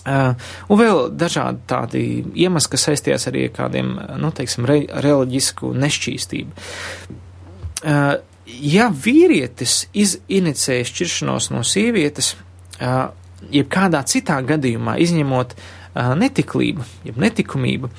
Uh, 0.00 0.32
un 0.72 0.78
vēl 0.80 1.02
dažādi 1.12 1.60
tādi 1.68 2.02
iemesli, 2.40 2.72
kas 2.72 2.86
saistījās 2.88 3.28
arī 3.28 3.44
ar 3.50 3.56
kādiem, 3.58 3.92
nu, 4.22 4.30
teiksim, 4.32 4.64
re, 4.68 4.78
reliģisku 5.04 5.74
nešķīstību. 5.76 6.70
Uh, 7.80 8.14
ja 8.46 8.88
vīrietis 8.90 9.84
izinicēja 9.92 10.88
šķiršanos 10.88 11.50
no 11.54 11.62
sievietes, 11.66 12.34
jeb 13.52 13.68
kādā 13.72 14.02
citā 14.08 14.40
gadījumā, 14.46 14.96
izņemot 15.04 15.54
netiklību, 16.20 16.86
jeb 17.08 17.20
netikumību, 17.20 17.90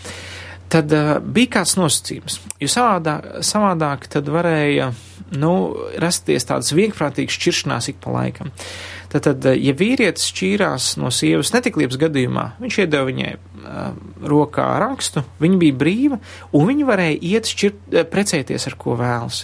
tad 0.71 0.93
bija 1.35 1.57
kāds 1.57 1.75
nosacījums. 1.79 2.39
Jo 2.61 2.69
savādāk, 2.71 3.27
savādāk 3.45 4.07
tad 4.11 4.29
varēja 4.31 4.91
nu, 5.39 5.53
rasties 6.01 6.47
tādas 6.47 6.73
vienprātīgas 6.75 7.37
šķiršanās 7.37 7.91
ik 7.91 8.01
pa 8.03 8.15
laikam. 8.15 8.51
Tātad, 9.11 9.43
ja 9.59 9.73
vīrietis 9.75 10.29
šķīrās 10.31 10.93
no 11.01 11.11
sievas 11.11 11.51
netiklības 11.55 11.99
gadījumā, 11.99 12.45
viņš 12.63 12.77
iedeva 12.85 13.07
viņai 13.09 13.33
uh, 13.35 13.50
rokā 14.31 14.65
rakstu, 14.81 15.23
viņa 15.41 15.59
bija 15.61 15.77
brīva, 15.77 16.19
un 16.57 16.67
viņa 16.69 16.87
varēja 16.87 17.17
iet 17.31 17.49
šķirt, 17.51 17.95
precēties 18.11 18.67
ar 18.69 18.77
ko 18.81 18.95
vēlas. 18.99 19.43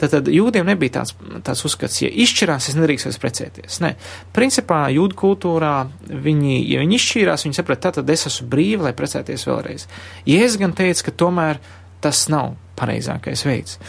Tātad 0.00 0.28
jūdiem 0.30 0.68
nebija 0.68 0.98
tāds, 0.98 1.14
tāds 1.46 1.64
uzskats, 1.68 2.02
ja 2.02 2.10
izšķirās, 2.10 2.68
es 2.70 2.76
nedrīkst 2.78 3.08
vairs 3.08 3.22
precēties. 3.22 3.80
Nē, 3.84 3.94
principā 4.36 4.84
jūdu 4.94 5.16
kultūrā 5.18 5.74
viņi, 6.10 6.60
ja 6.72 6.82
viņi 6.84 7.00
izšķīrās, 7.00 7.46
viņi 7.46 7.58
saprata, 7.60 7.90
tātad 7.90 8.12
es 8.12 8.28
esmu 8.30 8.50
brīva, 8.52 8.88
lai 8.88 8.94
precēties 8.98 9.48
vēlreiz. 9.48 9.88
Jēzus 10.28 10.60
gan 10.62 10.76
teica, 10.76 11.08
ka 11.08 11.16
tomēr 11.24 11.62
tas 12.04 12.26
nav 12.32 12.54
pareizākais 12.78 13.46
veids. 13.48 13.80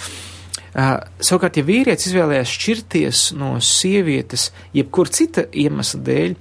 Uh, 0.78 1.00
savukārt, 1.24 1.58
ja 1.58 1.66
vīrietis 1.66 2.12
izvēlējās 2.12 2.52
šķirties 2.54 3.22
no 3.40 3.56
sievietes, 3.64 4.52
jebkur 4.78 5.10
cita 5.10 5.48
iemesla 5.50 6.04
dēļ, 6.06 6.36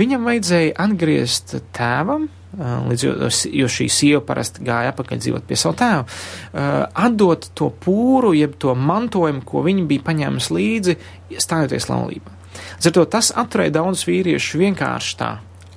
viņam 0.00 0.26
vajadzēja 0.26 0.74
atgriezt 0.86 1.54
tēvam, 1.76 2.26
līdz, 2.56 3.04
jo, 3.04 3.30
jo 3.60 3.68
šī 3.70 3.88
sieva 3.92 4.22
parasti 4.24 4.64
gāja 4.64 4.92
apakaļ 4.94 5.20
dzīvot 5.22 5.48
pie 5.48 5.58
savu 5.60 5.76
tēvu, 5.80 6.06
uh, 6.06 6.78
atdot 7.06 7.50
to 7.58 7.70
pūru, 7.84 8.32
jeb 8.36 8.56
to 8.62 8.74
mantojumu, 8.78 9.44
ko 9.46 9.64
viņa 9.66 9.88
bija 9.90 10.06
paņēmusi 10.06 10.56
līdzi, 10.56 10.96
stājoties 11.42 11.90
laulībā. 11.90 12.32
Līdz 12.78 12.88
ar 12.88 12.96
to 12.96 13.04
tas 13.16 13.32
atturēja 13.36 13.76
daudz 13.80 14.06
vīriešu 14.08 14.62
vienkārši 14.62 15.18
tā 15.20 15.34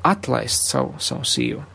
atlaist 0.08 0.72
savu, 0.72 0.96
savu 1.04 1.28
sievu. 1.28 1.66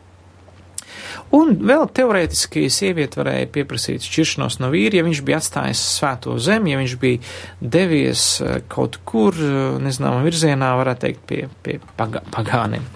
Un 1.34 1.56
vēl 1.66 1.88
teorētiski 1.94 2.68
sieviete 2.70 3.18
varēja 3.18 3.48
pieprasīt 3.54 4.04
šķiršanos 4.06 4.60
no 4.62 4.70
vīra, 4.70 5.00
ja 5.00 5.06
viņš 5.06 5.22
bija 5.26 5.40
atstājis 5.40 5.82
svēto 5.96 6.36
zemi, 6.42 6.74
ja 6.74 6.80
viņš 6.80 6.96
bija 7.02 7.20
devies 7.60 8.26
eh, 8.40 8.60
kaut 8.70 9.00
kur, 9.08 9.36
nezināmā 9.82 10.22
virzienā, 10.26 10.74
varētu 10.78 11.06
teikt, 11.06 11.24
pie, 11.30 11.40
pie 11.66 11.78
pagā, 11.98 12.22
pagāniem. 12.34 12.86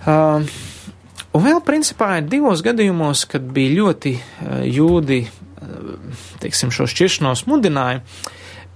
Uh, 0.00 0.46
un 1.36 1.44
vēl 1.44 1.60
principā 1.66 2.14
ir 2.18 2.28
divos 2.30 2.62
gadījumos, 2.64 3.26
kad 3.28 3.44
bija 3.54 3.74
ļoti 3.76 4.14
uh, 4.16 4.60
jūdi, 4.64 5.18
uh, 5.26 6.20
teiksim, 6.40 6.72
šo 6.72 6.88
šķiršanos 6.88 7.44
mudināja. 7.50 8.00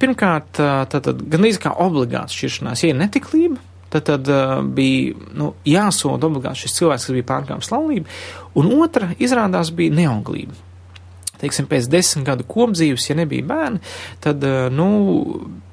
Pirmkārt, 0.00 0.60
uh, 0.60 0.82
tātad 0.90 1.22
gandrīz 1.32 1.60
kā 1.62 1.72
obligāts 1.84 2.36
šķiršanās, 2.36 2.84
ja 2.84 2.92
ir 2.92 3.00
netiklība, 3.00 3.56
tad, 3.88 4.04
tad 4.10 4.28
uh, 4.28 4.58
bija 4.64 5.16
nu, 5.38 5.54
jāsoda 5.68 6.28
obligāti 6.28 6.66
šis 6.66 6.76
cilvēks, 6.80 7.08
kas 7.08 7.16
bija 7.16 7.30
pārkāpis 7.32 7.72
laulību, 7.72 8.20
un 8.60 8.70
otra 8.82 9.14
izrādās 9.16 9.72
bija 9.76 9.96
neauglība. 10.02 10.63
Teiksim, 11.40 11.68
pēc 11.70 11.88
desmit 11.92 12.26
gadu 12.28 12.46
kopdzīves, 12.48 13.08
ja 13.10 13.18
nebija 13.18 13.46
bērni, 13.48 13.82
tad, 14.24 14.44
uh, 14.46 14.68
nu, 14.72 14.88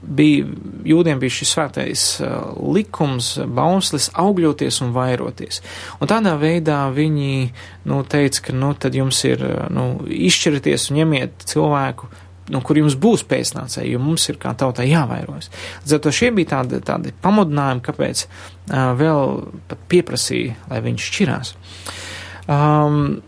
bija, 0.02 0.47
jūdiem 0.88 1.21
bija 1.21 1.36
šis 1.38 1.54
svētais 1.56 2.06
uh, 2.24 2.56
likums, 2.74 3.36
bauslis 3.45 4.10
augļoties 4.19 4.82
un 4.86 4.95
vairoties. 4.95 5.62
Un 6.02 6.10
tādā 6.12 6.34
veidā 6.41 6.82
viņi, 6.95 7.52
nu, 7.91 8.02
teica, 8.10 8.47
ka, 8.50 8.58
nu, 8.58 8.74
tad 8.74 8.97
jums 8.97 9.21
ir, 9.30 9.45
uh, 9.45 9.69
nu, 9.74 9.88
izšķirties 10.10 10.89
un 10.91 11.02
ņemiet 11.04 11.47
cilvēku 11.54 12.12
no 12.52 12.60
kur 12.65 12.80
jums 12.80 12.97
būs 13.00 13.24
pēcnācēji, 13.30 13.93
jo 13.93 14.00
mums 14.02 14.28
ir 14.32 14.39
kā 14.41 14.54
tautai 14.58 14.89
jāvairojas. 14.89 15.52
Līdz 15.84 15.95
ar 15.95 16.04
to 16.04 16.13
šie 16.15 16.32
bija 16.36 16.58
tādi, 16.58 16.82
tādi 16.84 17.13
pamudinājumi, 17.24 17.84
kāpēc 17.86 18.24
uh, 18.26 18.91
vēl 19.00 19.36
pat 19.71 19.84
pieprasīja, 19.91 20.58
lai 20.71 20.82
viņš 20.88 21.10
šķirās. 21.12 21.54
Um, 22.52 23.21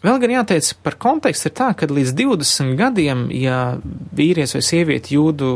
Vēl 0.00 0.16
gan 0.16 0.32
jāteic 0.32 0.70
par 0.80 0.94
kontekstu 0.96 1.50
ir 1.50 1.54
tā, 1.58 1.66
ka 1.76 1.84
līdz 1.90 2.14
20 2.16 2.70
gadiem, 2.78 3.26
ja 3.36 3.76
vīrietis 4.16 4.56
vai 4.56 4.62
sieviete 4.64 5.12
jūdu, 5.12 5.50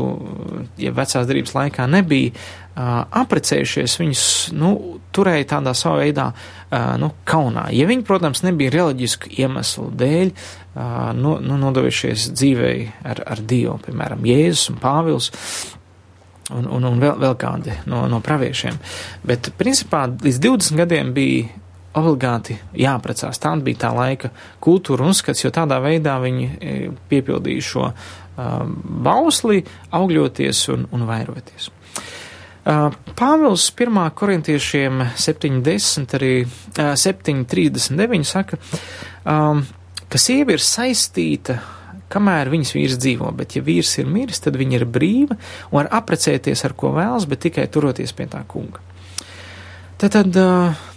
ja 0.77 0.91
vecās 0.93 1.25
darības 1.25 1.55
laikā 1.55 1.87
nebija 1.89 2.29
uh, 2.29 3.07
aprecējušies, 3.23 3.95
viņus, 4.03 4.27
nu, 4.53 4.69
turēja 5.17 5.49
tādā 5.55 5.73
savā 5.77 6.03
veidā, 6.03 6.27
uh, 6.35 6.93
nu, 7.01 7.09
kaunā. 7.25 7.71
Ja 7.73 7.89
viņi, 7.89 8.05
protams, 8.05 8.43
nebija 8.45 8.75
reliģisku 8.75 9.33
iemeslu 9.33 9.87
dēļ, 9.97 10.29
uh, 10.29 10.93
nu, 11.17 11.39
nu, 11.41 11.57
nodevušies 11.65 12.29
dzīvei 12.37 12.77
ar, 13.01 13.25
ar 13.25 13.41
Dievu, 13.41 13.79
piemēram, 13.87 14.29
Jēzus 14.29 14.75
un 14.75 14.81
Pāvils. 14.85 15.33
Un, 16.53 16.67
un, 16.69 16.83
un 16.85 16.99
vēl, 17.01 17.15
vēl 17.17 17.33
kādi 17.41 17.73
no, 17.89 18.03
no 18.05 18.21
praviešiem. 18.21 18.75
Bet, 19.25 19.55
principā, 19.57 20.05
līdz 20.05 20.43
20 20.43 20.83
gadiem 20.83 21.15
bija 21.15 21.47
obligāti 21.95 22.57
jāprecās. 22.79 23.39
Tā 23.41 23.53
bija 23.63 23.85
tā 23.85 23.91
laika 23.95 24.31
kultūra 24.63 25.05
un 25.05 25.13
uzskats, 25.13 25.43
jo 25.43 25.51
tādā 25.53 25.79
veidā 25.83 26.17
viņi 26.23 26.49
piepildīja 27.09 27.65
šo 27.69 27.87
um, 27.87 28.75
bausli, 29.05 29.63
augļoties 29.95 30.65
un, 30.75 30.85
un 30.95 31.07
vairoties. 31.07 31.69
Uh, 32.65 32.89
Pāvils 33.15 33.67
1. 33.77 34.01
korintiešiem 34.17 35.05
70, 35.21 36.17
arī 36.17 36.33
uh, 36.43 36.95
7.39 36.97 38.25
saka, 38.25 38.57
ka 39.25 40.21
sieva 40.21 40.55
ir 40.55 40.63
saistīta, 40.63 41.59
kamēr 42.11 42.49
viņas 42.53 42.73
vīrs 42.75 42.97
dzīvo, 43.01 43.29
bet 43.37 43.55
ja 43.57 43.63
vīrs 43.65 43.95
ir 44.01 44.09
miris, 44.09 44.41
tad 44.43 44.57
viņa 44.59 44.79
ir 44.79 44.85
brīva 44.89 45.37
un 45.37 45.77
var 45.79 45.89
aprecēties 45.99 46.65
ar 46.67 46.75
ko 46.77 46.91
vēlas, 46.95 47.25
bet 47.29 47.45
tikai 47.47 47.65
turoties 47.71 48.13
pie 48.17 48.27
tā 48.31 48.43
kunga. 48.49 48.83
Tad, 50.01 50.17
tad 50.17 50.37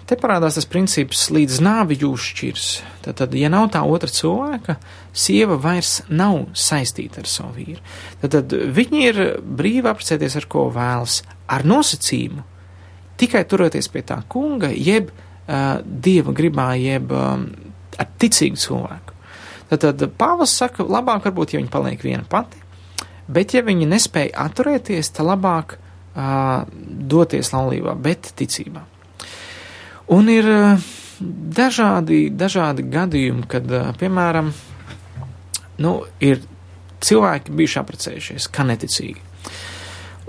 te 0.08 0.16
parādās 0.16 0.56
tas 0.56 0.66
princips, 0.68 1.26
līdz 1.34 1.60
nāvi 1.64 1.98
jūs 2.02 2.30
šķirs. 2.32 2.68
Tad, 3.08 3.34
ja 3.36 3.50
nav 3.52 3.68
tā 3.74 3.82
otra 3.84 4.10
cilvēka, 4.12 4.78
sieva 5.12 5.58
vairs 5.60 6.02
nav 6.08 6.46
saistīta 6.56 7.22
ar 7.22 7.30
savu 7.30 7.54
vīru. 7.58 7.80
Tad, 8.22 8.36
tad 8.36 8.54
viņi 8.76 9.02
ir 9.10 9.20
brīvi 9.40 9.90
aprecēties 9.90 10.38
ar 10.40 10.48
ko 10.50 10.68
vēlas, 10.74 11.22
ar 11.48 11.66
nosacījumu 11.68 12.44
tikai 13.18 13.44
turoties 13.50 13.90
pie 13.92 14.04
tā 14.06 14.20
kunga, 14.30 14.70
jeb 14.72 15.10
uh, 15.10 15.80
dieva 15.82 16.34
gribā, 16.36 16.70
jeb 16.78 17.12
um, 17.12 17.48
ar 17.98 18.10
ticīgu 18.20 18.60
cilvēku. 18.60 19.16
Tad, 19.68 19.84
tad 19.84 20.04
Pāvils 20.16 20.54
saka, 20.56 20.86
labāk 20.86 21.26
varbūt, 21.28 21.52
ja 21.52 21.60
viņa 21.60 21.72
paliek 21.72 22.04
viena 22.04 22.24
pati, 22.28 22.60
bet 23.28 23.52
ja 23.56 23.64
viņa 23.66 23.88
nespēja 23.90 24.46
atturēties, 24.46 25.10
tad 25.16 25.28
labāk 25.28 25.76
uh, 25.76 26.62
doties 27.10 27.52
laulībā, 27.52 27.96
bet 28.00 28.32
ticībā. 28.38 28.86
Un 30.14 30.30
ir 30.32 30.46
uh, 30.48 30.86
dažādi, 31.20 32.28
dažādi 32.32 32.86
gadījumi, 32.88 33.44
kad, 33.50 33.66
uh, 33.68 33.90
piemēram, 33.98 34.52
nu, 35.84 35.92
ir 36.24 36.40
cilvēki 37.04 37.54
bijuši 37.58 37.80
apprecējušies, 37.82 38.48
kā 38.54 38.64
neticīgi. 38.68 39.20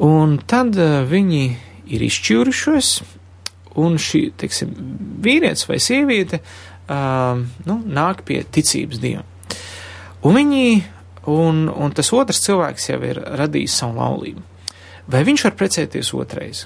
Un 0.06 0.38
tad 0.50 0.76
uh, 0.80 1.00
viņi 1.08 1.44
ir 1.96 2.06
izšķīrušies, 2.06 2.92
un 3.80 3.96
šī, 4.02 4.24
teiksim, 4.40 4.74
vīrietis 5.24 5.68
vai 5.70 5.80
sieviete 5.84 6.42
uh, 6.42 7.40
nu, 7.70 7.80
nāk 7.86 8.26
pie 8.28 8.42
ticības 8.44 9.02
dievam. 9.02 9.28
Un 10.28 10.36
viņi, 10.36 10.66
un, 11.32 11.68
un 11.72 11.96
tas 11.96 12.12
otrs 12.16 12.44
cilvēks 12.44 12.90
jau 12.92 13.00
ir 13.08 13.22
radījis 13.40 13.80
savu 13.82 14.00
laulību. 14.02 14.44
Vai 15.10 15.24
viņš 15.26 15.48
var 15.48 15.56
precēties 15.58 16.12
otrais? 16.18 16.66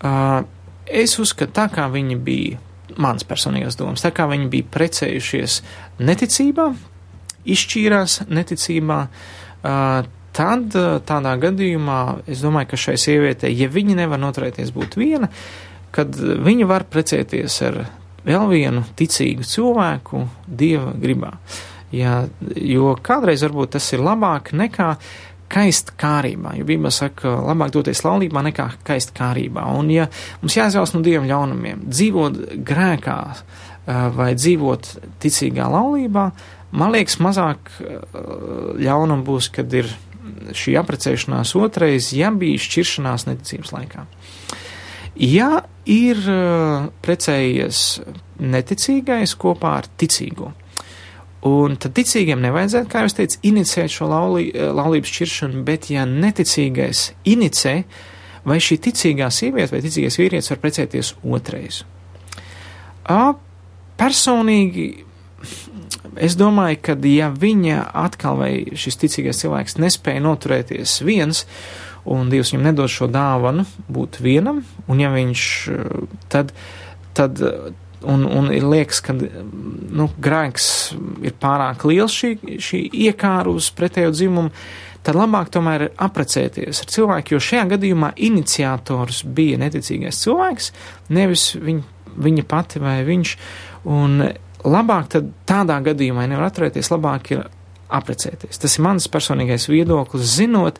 Uh, 0.00 0.46
es 0.90 1.16
uzskatu, 1.22 1.54
tā 1.56 1.68
kā 1.72 1.86
viņi 1.92 2.18
bija, 2.24 2.60
mans 3.00 3.26
personīgās 3.26 3.78
domas, 3.78 4.02
tā 4.04 4.12
kā 4.14 4.26
viņi 4.30 4.48
bija 4.52 4.70
precējušies 4.74 5.60
neticībā, 6.02 6.66
izšķīrās 7.50 8.20
neticībā, 8.28 9.00
uh, 9.06 10.08
tad 10.36 10.76
tādā 11.06 11.32
gadījumā 11.42 12.00
es 12.30 12.42
domāju, 12.44 12.72
ka 12.72 12.80
šai 12.80 12.96
sievietei, 13.00 13.54
ja 13.58 13.70
viņa 13.70 13.98
nevar 14.02 14.20
noturēties 14.22 14.70
būt 14.74 14.98
viena, 15.00 15.30
kad 15.94 16.14
viņa 16.14 16.68
var 16.70 16.86
precēties 16.90 17.56
ar 17.66 17.80
vēl 18.26 18.46
vienu 18.50 18.84
ticīgu 18.96 19.46
cilvēku 19.46 20.22
dieva 20.46 20.94
gribā. 21.00 21.34
Jā, 21.90 22.20
jo 22.54 22.92
kādreiz 23.02 23.42
varbūt 23.42 23.74
tas 23.74 23.88
ir 23.96 24.04
labāk 24.06 24.52
nekā 24.54 24.92
kaist 25.50 25.94
kārībā, 26.00 26.54
jo 26.58 26.66
Bībelē 26.68 26.92
saka, 26.94 27.32
labāk 27.50 27.72
doties 27.74 28.04
laulībā 28.06 28.44
nekā 28.50 28.68
kaist 28.86 29.14
kārībā. 29.16 29.66
Un 29.78 29.90
ja 29.92 30.06
mums 30.42 30.56
jāizvēlas 30.58 30.94
no 30.94 31.02
dieviem 31.04 31.28
ļaunumiem, 31.30 31.84
dzīvot 31.90 32.38
grēkā 32.66 33.18
vai 34.14 34.30
dzīvot 34.38 34.92
ticīgā 35.22 35.66
laulībā, 35.72 36.28
man 36.78 36.94
liekas, 36.94 37.18
mazāk 37.22 37.72
ļaunum 38.80 39.24
būs, 39.26 39.50
kad 39.54 39.72
ir 39.74 39.90
šī 40.56 40.76
aprecēšanās 40.80 41.54
otrais, 41.58 42.12
ja 42.16 42.30
bija 42.34 42.60
šķiršanās 42.60 43.26
neticības 43.28 43.74
laikā. 43.74 44.06
Ja 45.20 45.64
ir 45.90 46.20
uh, 46.30 46.86
precējies 47.04 48.00
neticīgais 48.40 49.34
kopā 49.40 49.74
ar 49.82 49.88
ticīgo, 50.00 50.52
un 51.46 51.76
tad 51.80 51.94
ticīgiem 51.96 52.42
nevajadzētu, 52.44 52.90
kā 52.90 53.04
jau 53.04 53.10
es 53.10 53.16
teicu, 53.16 53.40
inicēt 53.52 53.92
šo 53.94 54.08
laulī, 54.10 54.48
uh, 54.52 54.70
laulības 54.76 55.12
šķiršanu, 55.14 55.64
bet 55.66 55.90
ja 55.92 56.06
neticīgais 56.08 57.10
inicē, 57.28 57.76
vai 58.44 58.56
šī 58.62 58.80
ticīgā 58.86 59.28
sieviete 59.32 59.74
vai 59.74 59.82
ticīgais 59.84 60.18
vīrietis 60.20 60.52
var 60.52 60.60
precēties 60.62 61.14
otrais. 61.28 61.82
Personīgi 64.00 64.86
es 66.20 66.36
domāju, 66.40 66.78
ka 66.84 66.96
ja 67.04 67.28
viņa 67.32 67.82
atkal 68.06 68.38
vai 68.40 68.52
šis 68.78 68.96
ticīgais 69.02 69.42
cilvēks 69.42 69.76
nespēja 69.80 70.22
noturēties 70.24 71.00
viens, 71.04 71.44
un 72.08 72.30
Dievs 72.32 72.54
viņam 72.54 72.70
nedod 72.70 72.92
šo 72.92 73.10
dāvanu 73.12 73.66
būt 73.92 74.22
vienam, 74.24 74.62
un 74.88 75.02
ja 75.02 75.12
viņš 75.12 75.44
tad, 76.32 76.54
tad 77.16 77.42
un, 78.02 78.24
un 78.24 78.50
ir 78.54 78.66
liekas, 78.66 79.00
ka 79.04 79.14
nu, 79.16 80.08
grēks 80.22 80.68
ir 81.26 81.34
pārāk 81.40 81.84
liels 81.88 82.14
šī, 82.16 82.34
šī 82.62 82.82
iekāra 83.06 83.52
uz 83.52 83.70
pretējo 83.76 84.12
dzimumu, 84.14 84.52
tad 85.06 85.16
labāk 85.16 85.52
tomēr 85.54 85.86
ir 85.86 85.94
aprecēties 86.00 86.82
ar 86.82 86.92
cilvēku, 86.94 87.34
jo 87.34 87.44
šajā 87.44 87.66
gadījumā 87.74 88.12
iniciators 88.30 89.22
bija 89.24 89.60
neticīgais 89.60 90.20
cilvēks, 90.24 90.72
nevis 91.16 91.50
viņ, 91.60 91.80
viņa 92.20 92.46
pati 92.48 92.82
vai 92.82 93.00
viņš. 93.08 93.36
Un 93.90 94.20
labāk 94.64 95.08
tad 95.14 95.30
tādā 95.48 95.78
gadījumā 95.90 96.26
nevar 96.28 96.50
atturēties, 96.50 96.92
labāk 96.92 97.32
ir 97.32 97.46
aprecēties. 97.90 98.60
Tas 98.60 98.76
ir 98.76 98.84
mans 98.86 99.08
personīgais 99.10 99.66
viedoklis, 99.70 100.36
zinot, 100.36 100.78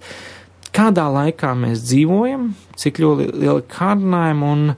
kādā 0.76 1.08
laikā 1.10 1.54
mēs 1.58 1.82
dzīvojam, 1.88 2.52
cik 2.78 3.00
ļoti 3.02 3.30
lieli 3.40 3.64
kārdinājumi 3.72 4.50
un 4.52 4.68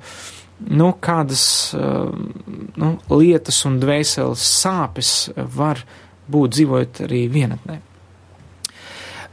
nu, 0.71 0.93
kādas 1.03 1.45
nu, 1.75 2.91
lietas 3.11 3.63
un 3.69 3.81
dvēseles 3.83 4.45
sāpes 4.63 5.15
var 5.57 5.83
būt 6.33 6.59
dzīvojot 6.59 7.03
arī 7.07 7.25
vienatnē. 7.33 7.81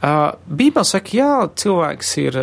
Uh, 0.00 0.30
Bībeli 0.48 0.88
saka, 0.88 1.12
ja 1.12 1.32
cilvēks 1.60 2.10
ir 2.22 2.36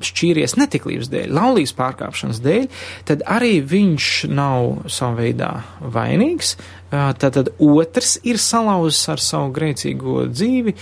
šķīries 0.00 0.54
netiklības 0.56 1.10
dēļ, 1.12 1.34
laulības 1.36 1.74
pārkāpšanas 1.76 2.40
dēļ, 2.40 2.68
tad 3.10 3.24
arī 3.28 3.58
viņš 3.60 4.06
nav 4.32 4.88
savā 4.88 5.18
veidā 5.18 5.50
vainīgs. 5.92 6.54
Uh, 6.56 7.10
tad, 7.20 7.36
tad 7.36 7.50
otrs 7.60 8.14
ir 8.24 8.40
salauzis 8.40 9.02
ar 9.12 9.20
savu 9.20 9.52
grēcīgo 9.52 10.24
dzīvi 10.30 10.72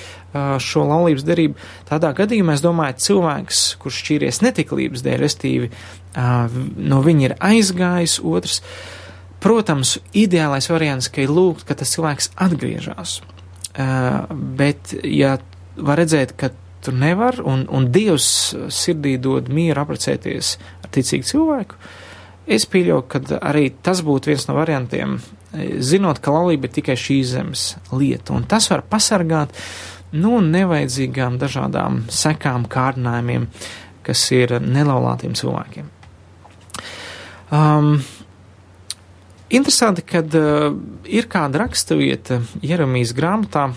šo 0.62 0.86
laulības 0.86 1.26
derību. 1.26 1.58
Tādā 1.90 2.12
gadījumā 2.14 2.54
es 2.54 2.62
domāju, 2.62 3.00
cilvēks, 3.08 3.64
kurš 3.82 4.00
šķīries 4.04 4.42
netiklības 4.46 5.02
dēļ, 5.06 5.18
restīvi 5.22 5.70
no 6.14 7.00
viņa 7.04 7.26
ir 7.28 7.36
aizgājis, 7.42 8.20
otrs. 8.24 8.60
Protams, 9.44 9.98
ideālais 10.16 10.70
variants, 10.70 11.10
ka 11.12 11.20
ir 11.24 11.32
lūgt, 11.34 11.66
ka 11.68 11.76
tas 11.76 11.92
cilvēks 11.92 12.30
atgriežas. 12.40 13.18
Bet, 14.56 14.94
ja 15.04 15.36
var 15.76 16.00
redzēt, 16.00 16.32
ka 16.38 16.52
tur 16.84 16.96
nevar, 16.96 17.40
un, 17.44 17.66
un 17.68 17.90
Dievs 17.92 18.54
sirdī 18.72 19.16
dod 19.20 19.50
mieru 19.52 19.82
apprecēties 19.82 20.54
ar 20.84 20.92
ticīgu 20.94 21.28
cilvēku. 21.28 21.80
Es 22.44 22.66
pieļauju, 22.68 23.06
ka 23.08 23.22
arī 23.40 23.70
tas 23.84 24.02
būtu 24.04 24.30
viens 24.32 24.44
no 24.48 24.56
variantiem, 24.58 25.16
zinot, 25.80 26.20
ka 26.20 26.34
laulība 26.34 26.68
ir 26.68 26.74
tikai 26.78 26.96
šīs 27.00 27.32
zemes 27.32 27.66
lieta, 27.92 28.34
un 28.36 28.44
tas 28.48 28.68
var 28.72 28.84
pasargāt 28.88 29.54
no 30.14 30.36
nu, 30.38 30.44
nevajadzīgām 30.52 31.38
dažādām 31.40 32.04
sekām, 32.12 32.68
kārdinājumiem, 32.70 33.48
kas 34.04 34.28
ir 34.36 34.58
nelaulātiem 34.60 35.34
cilvēkiem. 35.38 35.88
Um, 37.52 37.98
Interesanti, 39.54 40.02
ka 40.02 40.22
uh, 40.24 40.72
ir 41.04 41.28
kāda 41.30 41.60
raksturvieta 41.62 42.40
Jeremijas 42.64 43.12
grāmatā 43.14 43.68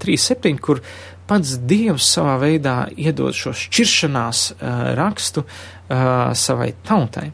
3.7, 0.00 0.56
kur 0.58 0.80
pats 1.28 1.58
Dievs 1.60 2.08
savā 2.16 2.38
veidā 2.40 2.76
iedod 2.96 3.36
šo 3.36 3.52
šķiršanās 3.54 4.40
uh, 4.54 4.72
rakstu 4.98 5.44
uh, 5.44 6.32
savai 6.34 6.72
tautai. 6.88 7.28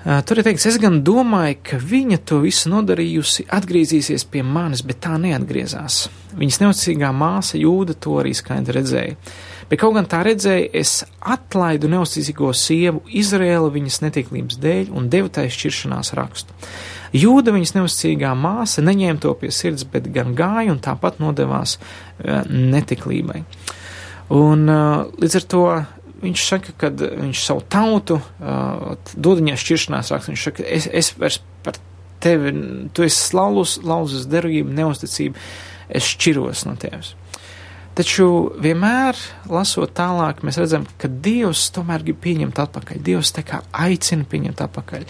Uh, 0.00 0.22
tur 0.24 0.40
ir 0.40 0.46
teikts, 0.46 0.70
es 0.70 0.78
gan 0.80 1.02
domāju, 1.04 1.58
ka 1.72 1.82
viņa 1.82 2.22
to 2.24 2.40
visu 2.46 2.70
nodarījusi, 2.72 3.50
atgriezīsies 3.52 4.24
pie 4.30 4.46
manis, 4.46 4.86
bet 4.86 5.02
tā 5.04 5.18
neatgriezās. 5.20 6.06
Viņas 6.38 6.62
neuzticīgā 6.62 7.10
māsa 7.12 7.60
Jūda 7.60 7.98
to 7.98 8.16
arī 8.22 8.32
skaidri 8.38 8.78
redzēja. 8.78 9.18
Bet 9.70 9.78
kaut 9.78 9.94
gan 9.94 10.08
tā 10.10 10.24
redzēja, 10.26 10.66
es 10.80 11.04
atlaidu 11.22 11.86
neuzticīgo 11.92 12.50
sievu 12.58 13.04
Izrēlu 13.06 13.68
viņas 13.70 14.00
netiklības 14.02 14.58
dēļ 14.58 14.90
un 14.98 15.06
devu 15.12 15.30
tai 15.30 15.46
šķiršanās 15.52 16.10
rakstu. 16.18 16.56
Jūda 17.14 17.54
viņas 17.54 17.76
neuzticīgā 17.76 18.32
māsa 18.38 18.82
neņēma 18.82 19.22
to 19.22 19.34
pie 19.38 19.52
sirds, 19.54 19.86
bet 19.86 20.08
gan 20.14 20.34
gāja 20.38 20.74
un 20.74 20.82
tāpat 20.82 21.22
nodevās 21.22 21.76
uh, 21.78 22.42
netiklībai. 22.50 23.44
Un 24.34 24.66
uh, 24.70 25.06
līdz 25.22 25.38
ar 25.38 25.46
to 25.54 25.64
viņš 26.24 26.48
saka, 26.50 26.74
ka 26.78 26.90
viņš 26.98 27.44
savu 27.46 27.62
tautu 27.70 28.18
uh, 28.18 28.98
dod 29.14 29.38
viņai 29.38 29.56
šķiršanās 29.58 30.10
rakstu. 30.14 30.34
Viņš 30.34 30.48
saka, 30.50 30.66
es, 30.66 30.90
es 30.90 31.14
vairs 31.18 31.40
par 31.62 31.78
tevi, 32.22 32.52
tu 32.94 33.06
esi 33.06 33.38
laulus, 33.38 33.78
lauzas 33.86 34.26
derība, 34.30 34.74
neusticība, 34.82 35.38
es 35.88 36.10
šķiros 36.10 36.66
no 36.66 36.76
tevis. 36.80 37.14
Taču 38.00 38.24
vienmēr, 38.56 39.18
lasot 39.52 39.90
tālāk, 39.92 40.38
mēs 40.46 40.56
redzam, 40.56 40.86
ka 40.96 41.08
Dievs 41.20 41.66
tomēr 41.76 42.00
grib 42.06 42.16
pieņemt 42.24 42.56
atpakaļ. 42.62 43.02
Dievs 43.04 43.34
tā 43.36 43.42
kā 43.44 43.58
aicina 43.76 44.24
pieņemt 44.24 44.62
atpakaļ. 44.64 45.04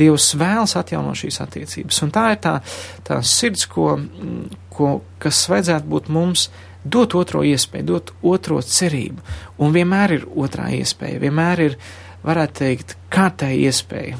Dievs 0.00 0.30
vēlas 0.40 0.72
atjaunot 0.80 1.20
šīs 1.20 1.36
attiecības. 1.44 2.00
Un 2.06 2.14
tā 2.14 2.24
ir 2.32 2.40
tā, 2.40 2.54
tā 3.04 3.20
sirds, 3.28 3.66
ko, 3.68 3.90
ko, 4.72 4.94
kas 5.20 5.42
vajadzētu 5.52 5.92
būt 5.92 6.08
mums, 6.16 6.46
dot 6.80 7.12
otro 7.20 7.44
iespēju, 7.44 7.88
dot 7.92 8.16
otro 8.24 8.64
cerību. 8.64 9.20
Un 9.60 9.76
vienmēr 9.76 10.16
ir 10.16 10.28
otrā 10.32 10.70
iespēja, 10.80 11.20
vienmēr 11.20 11.66
ir, 11.66 11.80
varētu 12.24 12.60
teikt, 12.64 12.96
kārtēja 13.12 13.68
iespēja. 13.68 14.16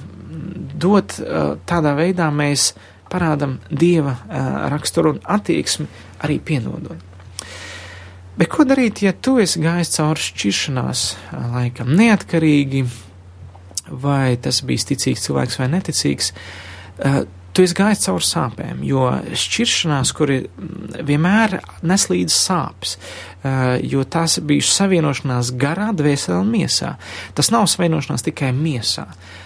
Dot 0.77 1.17
tādā 1.65 1.97
veidā 1.97 2.29
mēs 2.29 2.75
parādam 3.09 3.63
Dieva 3.73 4.19
raksturu 4.69 5.17
un 5.17 5.25
attieksmi 5.25 5.89
arī 6.21 6.37
pienodot. 6.45 7.10
Bet 8.39 8.51
ko 8.53 8.65
darīt, 8.69 9.03
ja 9.05 9.13
tu 9.13 9.39
esi 9.43 9.61
gājis 9.63 9.95
cauri 9.97 10.23
šķiršanās 10.23 11.05
laikam 11.55 11.91
neatkarīgi, 11.99 12.85
vai 13.91 14.37
tas 14.43 14.63
bija 14.67 14.93
ticīgs 14.93 15.27
cilvēks 15.27 15.59
vai 15.61 15.69
neticīgs? 15.75 16.33
Tu 17.61 17.67
esi 17.67 17.77
gājis 17.77 18.07
cauri 18.07 18.25
sāpēm, 18.25 18.79
jo 18.89 19.03
šķiršanās, 19.37 20.15
kur 20.17 20.31
ir 20.33 20.47
vienmēr 21.05 21.59
nes 21.85 22.07
līdzi 22.09 22.33
sāpes, 22.33 22.95
jo 23.85 24.05
tās 24.09 24.39
bija 24.49 24.65
savienošanās 24.65 25.51
garā, 25.61 25.91
dvēselē 25.93 26.39
un 26.41 26.49
miesā. 26.55 26.95
Tas 27.37 27.53
nav 27.53 27.69
savienošanās 27.69 28.25
tikai 28.25 28.55
miesā 28.57 29.05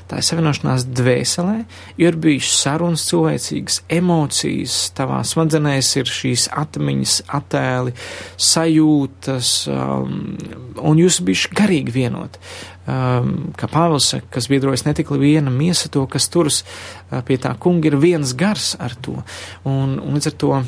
tā 0.09 0.21
ir 0.21 0.27
savienošanās 0.27 0.85
dvēselē, 0.93 1.57
jo 1.99 2.11
ir 2.11 2.19
bijušas 2.21 2.59
sarunas 2.67 3.05
cilvēcīgas, 3.09 3.81
emocijas, 3.99 4.77
tavā 4.97 5.23
smadzenēs 5.27 5.95
ir 6.01 6.11
šīs 6.11 6.47
atmiņas, 6.53 7.17
attēli, 7.39 7.95
sajūtas, 8.51 9.55
um, 9.73 10.37
un 10.85 11.01
jūs 11.01 11.23
bijuši 11.25 11.55
garīgi 11.57 11.97
vienot. 11.97 12.39
Um, 12.87 13.35
kā 13.59 13.69
Pāvils 13.71 14.13
kas 14.33 14.49
biedrojas 14.51 14.87
ne 14.87 14.95
tik 14.97 15.13
viena 15.21 15.53
miesa 15.53 15.91
to, 15.93 16.07
kas 16.11 16.31
turas 16.33 16.63
uh, 16.65 17.21
pie 17.27 17.39
tā 17.41 17.55
kunga, 17.59 17.91
ir 17.91 17.99
viens 18.01 18.35
gars 18.37 18.75
ar 18.81 18.97
to. 19.01 19.19
Un, 19.65 19.99
un 20.01 20.19
līdz 20.19 20.33
ar 20.33 20.41
to 20.45 20.65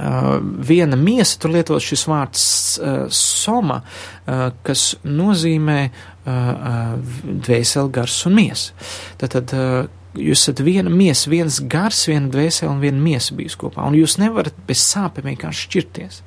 Uh, 0.00 0.38
viena 0.40 0.96
miesa, 0.96 1.36
tur 1.36 1.50
lietot 1.52 1.82
šis 1.84 2.06
vārds 2.08 2.44
uh, 2.80 3.02
soma, 3.12 3.82
uh, 3.82 4.46
kas 4.64 4.94
nozīmē 5.04 5.80
uh, 5.90 6.30
uh, 6.30 6.94
dvēseli, 7.26 7.92
gars 7.92 8.14
un 8.30 8.38
miesa. 8.38 8.72
Tātad 9.20 9.52
uh, 9.52 9.90
jūs 10.16 10.40
esat 10.40 10.62
viena 10.64 10.90
miesa, 10.90 11.30
viens 11.30 11.60
gars, 11.70 12.00
viena 12.08 12.30
dvēsele 12.32 12.70
un 12.72 12.80
viena 12.82 13.02
miesa 13.02 13.36
bijis 13.36 13.58
kopā, 13.60 13.84
un 13.86 13.98
jūs 13.98 14.16
nevarat 14.22 14.56
bez 14.66 14.82
sāpēm 14.88 15.30
vienkārši 15.30 15.66
šķirties. 15.68 16.22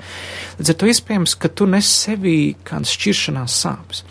Līdz 0.60 0.74
ar 0.74 0.80
to 0.80 0.92
iespējams, 0.94 1.36
ka 1.42 1.52
tu 1.52 1.68
nes 1.70 1.90
sevī 2.06 2.38
kādas 2.68 2.94
šķiršanās 2.96 3.58
sāpes. 3.66 4.06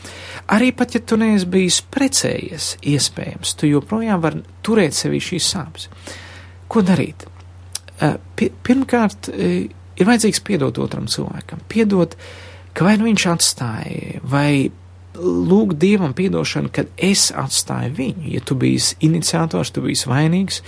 Arī 0.51 0.72
pat, 0.76 0.95
ja 0.97 1.01
tu 1.01 1.16
neesi 1.20 1.47
bijis 1.47 1.80
precējies, 1.95 2.76
iespējams, 2.82 3.55
tu 3.57 3.70
joprojām 3.70 4.20
vari 4.22 4.43
turēt 4.66 4.97
sevī 4.97 5.20
šīs 5.22 5.53
sāpes. 5.55 5.88
Ko 6.68 6.82
darīt? 6.82 7.26
Eh, 8.03 8.16
pirmkārt, 8.66 9.28
eh, 9.28 9.68
ir 9.97 10.07
vajadzīgs 10.07 10.43
piedot 10.43 10.78
otram 10.78 11.07
cilvēkam. 11.07 11.62
Piedot, 11.68 12.16
ka 12.74 12.84
vai 12.84 12.97
nu 12.97 13.05
viņš 13.05 13.26
atstāja, 13.30 14.20
vai 14.22 14.70
lūgt 15.14 15.76
Dievam 15.78 16.14
piedošanu, 16.16 16.70
kad 16.72 16.88
es 16.97 17.30
atstāju 17.36 17.93
viņu, 17.95 18.32
ja 18.32 18.40
tu 18.40 18.55
biji 18.55 18.97
iniciators, 19.01 19.70
tu 19.70 19.82
biji 19.82 20.09
vainīgs, 20.09 20.62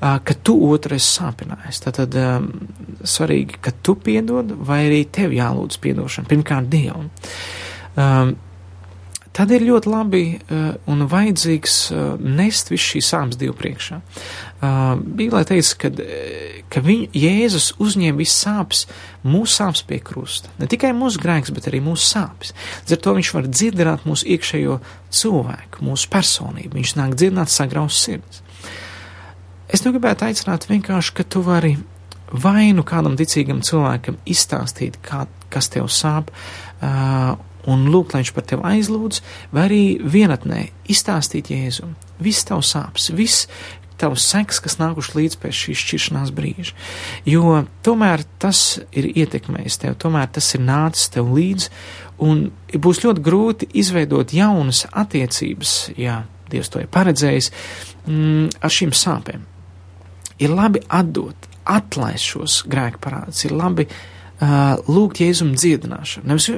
eh, 0.00 0.18
ka 0.24 0.34
tu 0.34 0.56
otru 0.72 0.96
esi 0.96 1.20
sāpinājis. 1.20 1.82
Tad, 1.84 2.14
um, 2.14 2.68
svarīgi, 3.02 3.60
ka 3.60 3.70
tu 3.82 3.94
piedod, 3.94 4.56
vai 4.66 4.88
arī 4.88 5.04
tev 5.10 5.30
jālūdz 5.30 5.78
piedošana. 5.78 6.28
Pirmkārt, 6.28 6.68
Dievam. 6.68 7.10
Um, 7.96 8.36
tad 9.36 9.52
ir 9.54 9.64
ļoti 9.64 9.90
labi 9.90 10.22
uh, 10.36 10.74
un 10.90 11.04
vajadzīgs 11.08 11.76
uh, 11.92 12.02
nest 12.20 12.72
visu 12.72 12.94
šīs 12.94 13.10
sāpes 13.12 13.38
Dievu 13.40 13.56
priekšā. 13.58 13.98
Uh, 13.98 15.00
Bībelē 15.00 15.42
teica, 15.48 15.78
ka, 15.84 15.90
ka 16.72 16.82
viņu, 16.84 17.08
Jēzus 17.16 17.72
uzņēma 17.82 18.20
visas 18.20 18.44
sāpes, 18.44 18.84
mūsu 19.24 19.56
sāpes 19.58 19.84
pie 19.88 19.98
krusta. 20.04 20.52
Ne 20.60 20.68
tikai 20.70 20.92
mūsu 20.96 21.22
grēks, 21.22 21.52
bet 21.56 21.70
arī 21.70 21.82
mūsu 21.84 22.06
sāpes. 22.12 22.52
Līdz 22.84 22.96
ar 22.96 23.02
to 23.06 23.16
viņš 23.18 23.32
var 23.38 23.48
dzirdināt 23.50 24.06
mūsu 24.08 24.28
iekšējo 24.36 24.78
cilvēku, 25.22 25.84
mūsu 25.88 26.12
personību. 26.12 26.76
Viņš 26.78 26.96
nāk 27.00 27.16
dzirdināt 27.16 27.52
sagraus 27.52 27.98
sirds. 28.04 28.44
Es 29.72 29.86
nu 29.86 29.94
gribētu 29.94 30.26
aicināt 30.28 30.68
vienkārši, 30.68 31.16
ka 31.16 31.24
tu 31.24 31.40
vari 31.46 31.78
vainu 32.32 32.84
kādam 32.84 33.16
ticīgam 33.16 33.62
cilvēkam 33.64 34.18
izstāstīt, 34.28 34.98
kā, 35.04 35.24
kas 35.52 35.68
tev 35.72 35.88
sāp, 35.92 36.28
uh, 36.32 37.36
un 37.70 37.86
lūgt, 37.92 38.14
lai 38.14 38.22
viņš 38.22 38.32
par 38.36 38.46
tevi 38.48 38.66
aizlūdz, 38.72 39.20
vai 39.54 39.66
arī 39.68 39.84
vienatnē 40.00 40.64
izstāstīt 40.90 41.52
Jēzum. 41.52 41.94
Viss 42.22 42.46
tavs 42.48 42.72
sāpes, 42.74 43.10
viss 43.14 43.46
tavs 44.02 44.24
seks, 44.32 44.58
kas 44.64 44.78
nākuši 44.80 45.14
līdz 45.18 45.38
pēc 45.42 45.58
šīs 45.58 45.82
šķiršanās 45.84 46.32
brīža. 46.34 46.74
Jo 47.28 47.62
tomēr 47.86 48.24
tas 48.42 48.80
ir 48.90 49.10
ietekmējis 49.12 49.78
tev, 49.84 49.96
tomēr 50.02 50.30
tas 50.34 50.48
ir 50.56 50.64
nācis 50.66 51.12
tev 51.14 51.30
līdzi, 51.36 51.70
un 52.22 52.48
būs 52.72 53.02
ļoti 53.04 53.24
grūti 53.24 53.70
izveidot 53.78 54.34
jaunas 54.34 54.86
attiecības, 54.90 55.92
ja 55.98 56.22
Dievs 56.52 56.68
to 56.68 56.82
ir 56.82 56.88
paredzējis, 56.92 57.46
mm, 58.04 58.48
ar 58.60 58.72
šīm 58.74 58.90
sāpēm. 58.92 59.46
Ir 60.44 60.52
labi 60.52 60.82
atdot, 60.92 61.46
atlaist 61.64 62.26
šos 62.34 62.58
grēku 62.68 63.00
parādus, 63.00 63.46
ir 63.46 63.54
labi 63.56 63.86
Uh, 63.88 64.21
lūgt 64.42 65.20
Jēzum 65.22 65.52
dziedināšanu. 65.54 66.26
Nevis, 66.26 66.48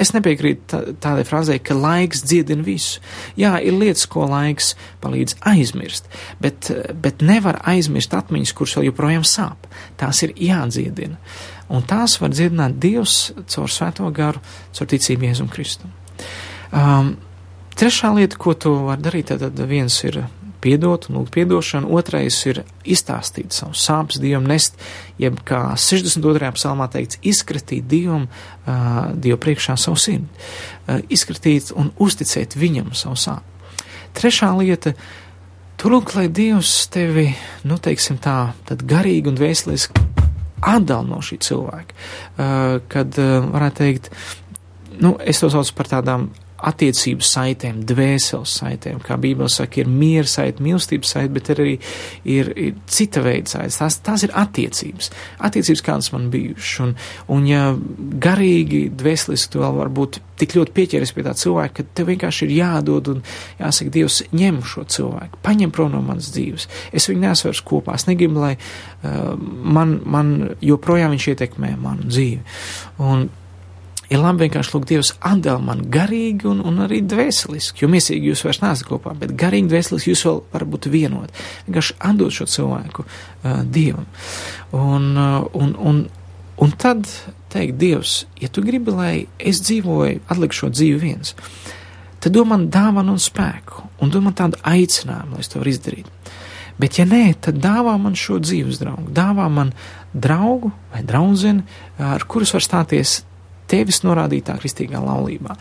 es 0.00 0.12
nepiekrītu 0.14 0.62
tā, 0.70 0.80
tādai 1.02 1.24
frāzē, 1.28 1.58
ka 1.60 1.76
laiks 1.76 2.22
dziedina 2.24 2.64
visu. 2.64 3.02
Jā, 3.36 3.58
ir 3.60 3.76
lietas, 3.76 4.06
ko 4.08 4.24
laiks 4.30 4.72
palīdz 5.02 5.36
aizmirst, 5.52 6.08
bet, 6.40 6.70
bet 7.04 7.20
nevar 7.24 7.60
aizmirst 7.68 8.16
atmiņas, 8.16 8.54
kuras 8.56 8.76
vēl 8.78 8.88
joprojām 8.88 9.26
sāp. 9.28 9.68
Tās 10.00 10.22
ir 10.24 10.32
jādziedina. 10.40 11.18
Un 11.72 11.84
tās 11.88 12.18
var 12.20 12.32
dziedināt 12.32 12.78
Dievs 12.80 13.32
caur 13.52 13.70
svēto 13.72 14.08
garu, 14.14 14.40
caur 14.72 14.88
ticību 14.88 15.28
Jēzum 15.28 15.52
Kristum. 15.52 15.92
Um, 16.72 17.16
trešā 17.76 18.14
lieta, 18.16 18.40
ko 18.40 18.56
tu 18.56 18.72
vari 18.86 19.04
darīt, 19.04 19.34
tad 19.36 19.60
viens 19.68 20.00
ir 20.08 20.22
piedot 20.62 21.08
un 21.10 21.18
lūgt 21.18 21.34
piedošanu, 21.34 21.90
otrais 21.98 22.38
ir 22.48 22.62
izstāstīt 22.88 23.54
savus 23.56 23.82
sāpes 23.86 24.20
Dievam, 24.22 24.46
nest, 24.48 24.78
jeb 25.22 25.40
kā 25.48 25.64
62. 25.76 26.52
psalmā 26.56 26.88
teikts, 26.92 27.20
izskatīt 27.22 27.88
Dievam, 27.90 28.28
uh, 28.28 29.10
Dievu 29.14 29.40
priekšā 29.42 29.76
savu 29.80 29.98
sirdi, 30.00 30.28
uh, 30.28 31.02
izskatīt 31.12 31.74
un 31.76 31.90
uzticēt 32.02 32.56
Viņam 32.58 32.94
savu 32.96 33.18
sāpes. 33.18 33.48
Trešā 34.12 34.50
lieta 34.58 34.92
Tu 35.82 35.90
lūk, 35.90 36.12
lai 36.14 36.28
Dievs 36.30 36.70
tevi, 36.94 37.24
nu, 37.66 37.74
teiksim 37.82 38.14
tā, 38.22 38.52
tad 38.68 38.84
garīgi 38.86 39.32
un 39.32 39.38
vēsturiski 39.40 40.04
atdala 40.62 41.02
no 41.08 41.18
šī 41.24 41.40
cilvēka. 41.42 41.96
Uh, 41.96 42.76
kad 42.92 43.18
uh, 43.18 43.48
varētu 43.50 43.80
teikt, 43.80 44.10
nu, 45.02 45.16
es 45.18 45.42
to 45.42 45.50
saucu 45.50 45.74
par 45.74 45.90
tādām 45.90 46.28
attiecību 46.62 47.26
saitēm, 47.26 47.82
dvēseles 47.88 48.56
saitēm, 48.60 49.00
kā 49.04 49.18
Bībele 49.20 49.50
saka, 49.52 49.82
ir 49.82 49.90
miera 49.90 50.28
saite, 50.28 50.62
mīlestības 50.62 51.14
saite, 51.16 51.32
bet 51.34 51.50
arī 51.54 51.76
ir, 52.24 52.52
ir 52.56 52.76
cita 52.90 53.22
veida 53.24 53.56
saites. 53.56 53.78
Tās, 53.80 53.98
tās 54.06 54.26
ir 54.26 54.34
attiecības, 54.38 55.10
attiecības, 55.48 55.84
kādas 55.86 56.12
man 56.14 56.28
bijušas. 56.32 56.74
Un, 56.82 56.94
un 57.34 57.48
ja 57.50 57.64
garīgi, 58.22 58.84
dvēseliski 58.98 59.54
tu 59.54 59.62
vēl 59.64 59.80
varbūt 59.82 60.20
tik 60.42 60.56
ļoti 60.56 60.74
pieķeries 60.74 61.12
pie 61.14 61.26
tā 61.26 61.34
cilvēka, 61.38 61.74
ka 61.76 61.96
tev 61.98 62.10
vienkārši 62.10 62.46
ir 62.48 62.54
jādod 62.56 63.12
un 63.12 63.20
jāsaka, 63.60 63.92
Dievs, 63.92 64.22
ņem 64.34 64.62
šo 64.66 64.86
cilvēku, 64.90 65.42
paņem 65.44 65.74
prom 65.74 65.92
no 65.94 66.00
manas 66.04 66.32
dzīves. 66.34 66.66
Es 66.94 67.06
viņu 67.10 67.22
nesvēršu 67.26 67.66
kopā, 67.68 67.98
es 67.98 68.08
negribu, 68.08 68.42
lai 68.42 68.56
uh, 68.56 69.34
man, 69.38 69.98
man 70.02 70.32
joprojām 70.64 71.14
viņš 71.14 71.28
ietekmē 71.34 71.76
manu 71.82 72.08
dzīvi. 72.10 72.42
Un, 73.02 73.28
labi 74.18 74.46
vienkārši 74.46 74.74
lūgt 74.74 74.90
Dievs 74.90 75.12
atdal 75.24 75.60
man 75.64 75.84
garīgi 75.92 76.48
un, 76.50 76.62
un 76.66 76.82
arī 76.84 77.00
dvēseliski, 77.06 77.84
jo 77.84 77.90
miesīgi 77.92 78.32
jūs 78.32 78.42
vairs 78.46 78.62
neesat 78.64 78.88
kopā, 78.88 79.14
bet 79.18 79.34
garīgi 79.38 79.70
dvēseliski 79.70 80.12
jūs 80.12 80.24
vēl 80.26 80.40
varat 80.54 80.72
būt 80.72 80.88
vienot. 80.92 81.44
Vienkārši 81.68 81.96
atdot 82.10 82.34
šo 82.34 82.48
cilvēku 82.50 83.06
uh, 83.06 83.62
Dievam. 83.62 84.08
Un, 84.74 85.06
uh, 85.14 85.46
un, 85.58 85.72
un, 85.78 86.02
un 86.66 86.74
tad 86.82 87.06
teikt, 87.52 87.78
Dievs, 87.80 88.16
ja 88.42 88.50
tu 88.52 88.64
gribi, 88.66 88.94
lai 88.96 89.14
es 89.38 89.62
dzīvoju, 89.64 90.24
atlikšu 90.32 90.72
dzīvi 90.72 91.00
viens, 91.00 91.36
tad 92.22 92.34
dod 92.34 92.48
man 92.50 92.68
dāvanu 92.72 93.16
un 93.16 93.22
spēku, 93.22 93.88
un 94.02 94.12
dod 94.12 94.26
man 94.26 94.36
tādu 94.38 94.60
aicinājumu, 94.66 95.36
lai 95.36 95.44
es 95.44 95.52
to 95.52 95.60
varu 95.62 95.72
izdarīt. 95.72 96.08
Bet, 96.80 96.96
ja 96.98 97.04
nē, 97.06 97.26
tad 97.44 97.60
dāvā 97.62 97.94
man 98.00 98.16
šo 98.18 98.38
dzīves 98.42 98.80
draugu, 98.80 99.12
dāvā 99.14 99.46
man 99.52 99.74
draugu 100.12 100.72
vai 100.92 101.02
draudzeni, 101.06 101.62
ar 102.02 102.24
kurus 102.28 102.54
var 102.56 102.64
stāties 102.64 103.20
tevis 103.70 104.02
norādītā 104.06 104.56
kristīgā 104.60 105.00
laulībā. 105.02 105.56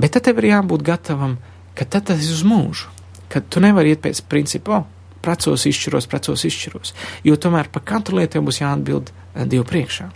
Bet 0.00 0.14
tad 0.14 0.28
tev 0.28 0.40
ir 0.40 0.50
jābūt 0.52 0.84
gatavam, 0.86 1.36
ka 1.74 1.86
tad 1.88 2.08
tas 2.10 2.22
ir 2.24 2.34
uz 2.34 2.44
mūžu, 2.46 2.90
ka 3.30 3.42
tu 3.42 3.62
nevari 3.62 3.94
iet 3.94 4.02
pēc 4.04 4.22
principa, 4.30 4.80
oh, 4.80 4.86
precos 5.20 5.66
izšķiros, 5.68 6.08
precos 6.10 6.44
izšķiros, 6.48 6.94
jo 7.26 7.36
tomēr 7.36 7.70
par 7.72 7.84
katru 7.86 8.20
lietu 8.20 8.42
būs 8.44 8.62
jāatbild 8.62 9.10
eh, 9.12 9.44
Dievu 9.44 9.66
priekšā. 9.68 10.08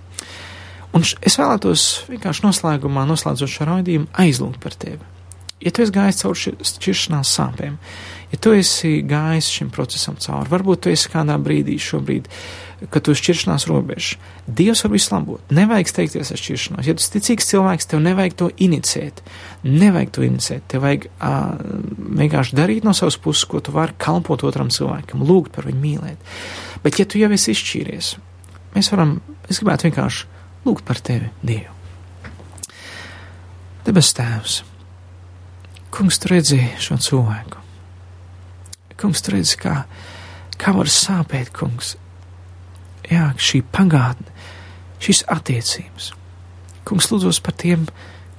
Un 0.95 1.03
es 1.03 1.35
vēlētos 1.41 1.85
vienkārši 2.07 2.45
noslēgumā, 2.47 3.03
noslēdzot 3.09 3.51
šo 3.51 3.67
raidījumu, 3.67 4.13
aizlūgt 4.23 4.61
par 4.63 4.77
tevi. 4.79 5.03
Ja 5.65 5.73
tu 5.75 5.83
esi 5.83 5.95
gājis 5.95 6.21
cauri 6.21 6.53
šķiršanās 6.69 7.31
sāpēm, 7.39 7.79
ja 8.31 8.39
tu 8.43 8.53
esi 8.55 8.99
gājis 9.07 9.49
šim 9.57 9.73
procesam 9.75 10.19
cauri, 10.21 10.51
varbūt 10.53 10.85
tu 10.85 10.93
esi 10.93 11.11
kādā 11.11 11.35
brīdī 11.41 11.79
šobrīd 11.83 12.29
uh, 12.29 12.39
ka 12.91 13.01
tu 13.05 13.15
šķiršanās 13.17 13.67
robeža. 13.71 14.19
Dievs 14.47 14.85
var 14.85 14.93
visu 14.93 15.13
labot. 15.15 15.55
Nevajag 15.55 15.91
steigties 15.91 16.33
ar 16.35 16.41
šķiršanos. 16.41 16.89
Ja 16.89 16.97
tu 16.97 17.05
esi 17.05 17.13
ticīgs 17.17 17.49
cilvēks, 17.51 17.89
tev 17.91 18.03
nevajag 18.05 18.37
to 18.41 18.51
inicēt. 18.67 19.23
Nevajag 19.65 20.13
to 20.17 20.27
inicēt. 20.27 20.67
Tev 20.71 20.85
vajag 20.85 21.09
uh, 21.13 21.55
vienkārši 22.21 22.59
darīt 22.59 22.87
no 22.87 22.95
savas 22.97 23.19
puses, 23.21 23.47
ko 23.49 23.63
tu 23.65 23.75
vari 23.75 23.97
kalpot 24.01 24.45
otram 24.47 24.73
cilvēkam, 24.75 25.25
lūgt 25.27 25.55
par 25.57 25.69
viņu 25.71 25.81
mīlēt. 25.81 26.35
Bet, 26.85 27.01
ja 27.01 27.09
tu 27.09 27.21
jau 27.23 27.31
esi 27.33 27.55
izšķīries, 27.55 28.15
mēs 28.75 28.93
varam, 28.93 29.19
es 29.49 29.63
gribētu 29.63 29.89
vienkārši 29.89 30.29
lūgt 30.67 30.85
par 30.89 31.01
tevi, 31.05 31.31
Dievu. 31.45 31.73
Debes 33.85 34.15
Tēvs, 34.17 34.63
Kungs, 35.95 36.17
tu 36.19 36.31
redzi 36.33 36.57
šo 36.83 36.97
cilvēku. 36.99 37.61
Kungs, 38.99 39.21
tu 39.23 39.35
redzi, 39.35 39.59
kā, 39.61 39.75
kā 40.59 40.73
var 40.75 40.89
sāpēt, 40.91 41.53
Kungs, 41.55 41.93
jā, 43.11 43.29
šī 43.37 43.63
pagātne, 43.75 44.31
šīs 45.05 45.25
attiecības. 45.33 46.13
Kungs 46.85 47.09
lūdzos 47.13 47.41
par 47.45 47.57
tiem, 47.61 47.87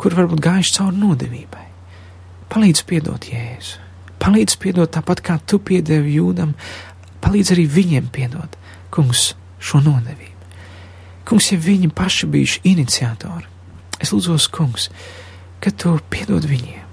kur 0.02 0.16
varbūt 0.18 0.44
gājuši 0.44 0.76
cauri 0.78 1.02
nodevībai. 1.02 1.66
Palīdz 2.52 2.84
piedot 2.88 3.26
Jēzu, 3.30 3.82
palīdz 4.22 4.58
piedot 4.62 4.92
tāpat 4.94 5.24
kā 5.26 5.40
tu 5.50 5.60
piedevi 5.60 6.18
jūdam, 6.20 6.54
palīdz 7.26 7.56
arī 7.56 7.66
viņiem 7.72 8.12
piedot, 8.14 8.58
kungs, 8.94 9.34
šo 9.60 9.82
nodevību. 9.84 10.34
Kungs, 11.26 11.50
ja 11.52 11.58
viņi 11.58 11.90
paši 11.96 12.30
bijuši 12.30 12.62
iniciatori, 12.70 13.48
es 14.02 14.14
lūdzos, 14.14 14.46
kungs, 14.54 14.92
ka 15.64 15.74
tu 15.74 15.96
piedod 16.14 16.46
viņiem, 16.46 16.86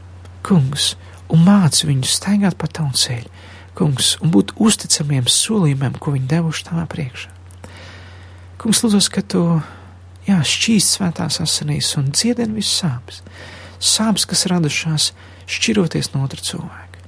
kungs, 0.46 0.94
un 1.32 1.44
māci 1.44 1.88
viņus 1.90 2.16
staigāt 2.16 2.56
pa 2.60 2.70
tavu 2.72 2.96
ceļu, 2.96 3.28
kungs, 3.76 4.16
un 4.24 4.32
būt 4.32 4.56
uzticamiem 4.56 5.28
solījumiem, 5.28 6.00
ko 6.00 6.16
viņi 6.16 6.30
devuši 6.32 6.68
tavā 6.70 6.88
priekšā. 6.88 7.41
Kungs, 8.62 8.78
lūdzu, 8.84 9.00
ka 9.10 9.24
tu, 9.26 9.40
jā, 10.28 10.36
šķīst 10.46 10.92
svētās 10.94 11.40
asinīs 11.42 11.88
un 11.98 12.12
dziedini 12.14 12.60
visus 12.60 12.76
sāpes, 12.78 13.16
sāpes, 13.82 14.26
kas 14.30 14.46
radušās 14.52 15.08
šķiroties 15.50 16.12
no 16.12 16.22
otra 16.22 16.38
cilvēka. 16.38 17.00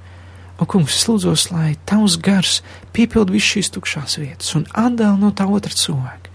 Un, 0.59 0.67
kungs, 0.67 0.97
es 0.97 1.05
lūdzu, 1.07 1.31
lai 1.55 1.77
tavs 1.87 2.17
gars 2.19 2.57
piepild 2.95 3.31
visu 3.31 3.53
šīs 3.53 3.71
tukšās 3.75 4.17
vietas 4.19 4.51
un 4.59 4.65
atdala 4.75 5.15
no 5.21 5.31
tā 5.31 5.47
otra 5.47 5.71
cilvēka. 5.71 6.33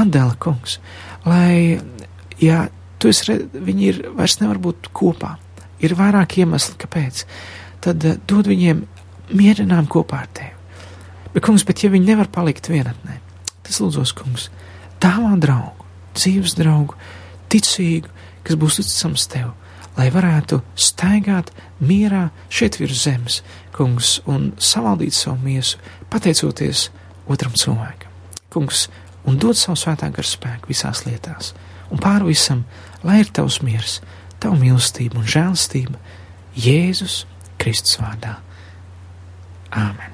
Atdala, 0.00 0.32
kungs, 0.40 0.78
lai, 1.28 1.76
jā, 2.40 2.62
tu 2.96 3.12
esi, 3.12 3.28
re- 3.28 3.64
viņi 3.68 3.86
ir 3.90 4.00
vairs 4.16 4.38
nevar 4.40 4.62
būt 4.64 4.88
kopā. 4.96 5.34
Ir 5.84 5.92
vairāk 5.98 6.38
iemesli, 6.40 6.78
kāpēc. 6.80 7.26
Tad 7.84 8.08
uh, 8.08 8.16
dod 8.24 8.48
viņiem 8.48 8.80
mierinājumu 9.36 9.92
kopā 9.92 10.24
ar 10.24 10.32
tevi. 10.40 10.56
Bet, 11.34 11.44
kungs, 11.44 11.68
bet 11.68 11.84
ja 11.84 11.92
viņi 11.92 12.14
nevar 12.14 12.32
palikt 12.32 12.72
vienatnē, 12.72 13.20
tas 13.64 13.80
lūdzos, 13.82 14.14
kungs, 14.16 14.48
dāvā 15.02 15.34
draugu, 15.40 15.86
dzīves 16.16 16.56
draugu, 16.58 16.96
ticīgu, 17.52 18.10
kas 18.44 18.58
būs 18.60 18.80
uzticams 18.82 19.26
tev, 19.32 19.52
lai 19.98 20.08
varētu 20.14 20.60
staigāt 20.74 21.52
mierā 21.82 22.28
šeit 22.52 22.78
virs 22.80 23.04
zemes, 23.06 23.40
kungs, 23.74 24.18
un 24.30 24.52
savaldīt 24.58 25.16
savu 25.16 25.38
miesu, 25.44 25.80
pateicoties 26.12 26.88
otram 27.30 27.54
cilvēkam. 27.58 28.10
Kungs, 28.54 28.88
un 29.26 29.38
dod 29.40 29.58
savu 29.58 29.78
svētā 29.80 30.10
gara 30.14 30.28
spēku 30.28 30.70
visās 30.70 31.04
lietās, 31.08 31.52
un 31.90 32.02
pāri 32.02 32.32
visam, 32.32 32.64
lai 33.06 33.20
ir 33.22 33.32
tavs 33.34 33.60
miers, 33.66 34.00
tava 34.42 34.58
mīlestība 34.60 35.20
un 35.20 35.30
žēlstība 35.36 36.00
Jēzus 36.54 37.22
Kristus 37.58 37.98
vārdā. 38.02 38.36
Āmen! 39.74 40.13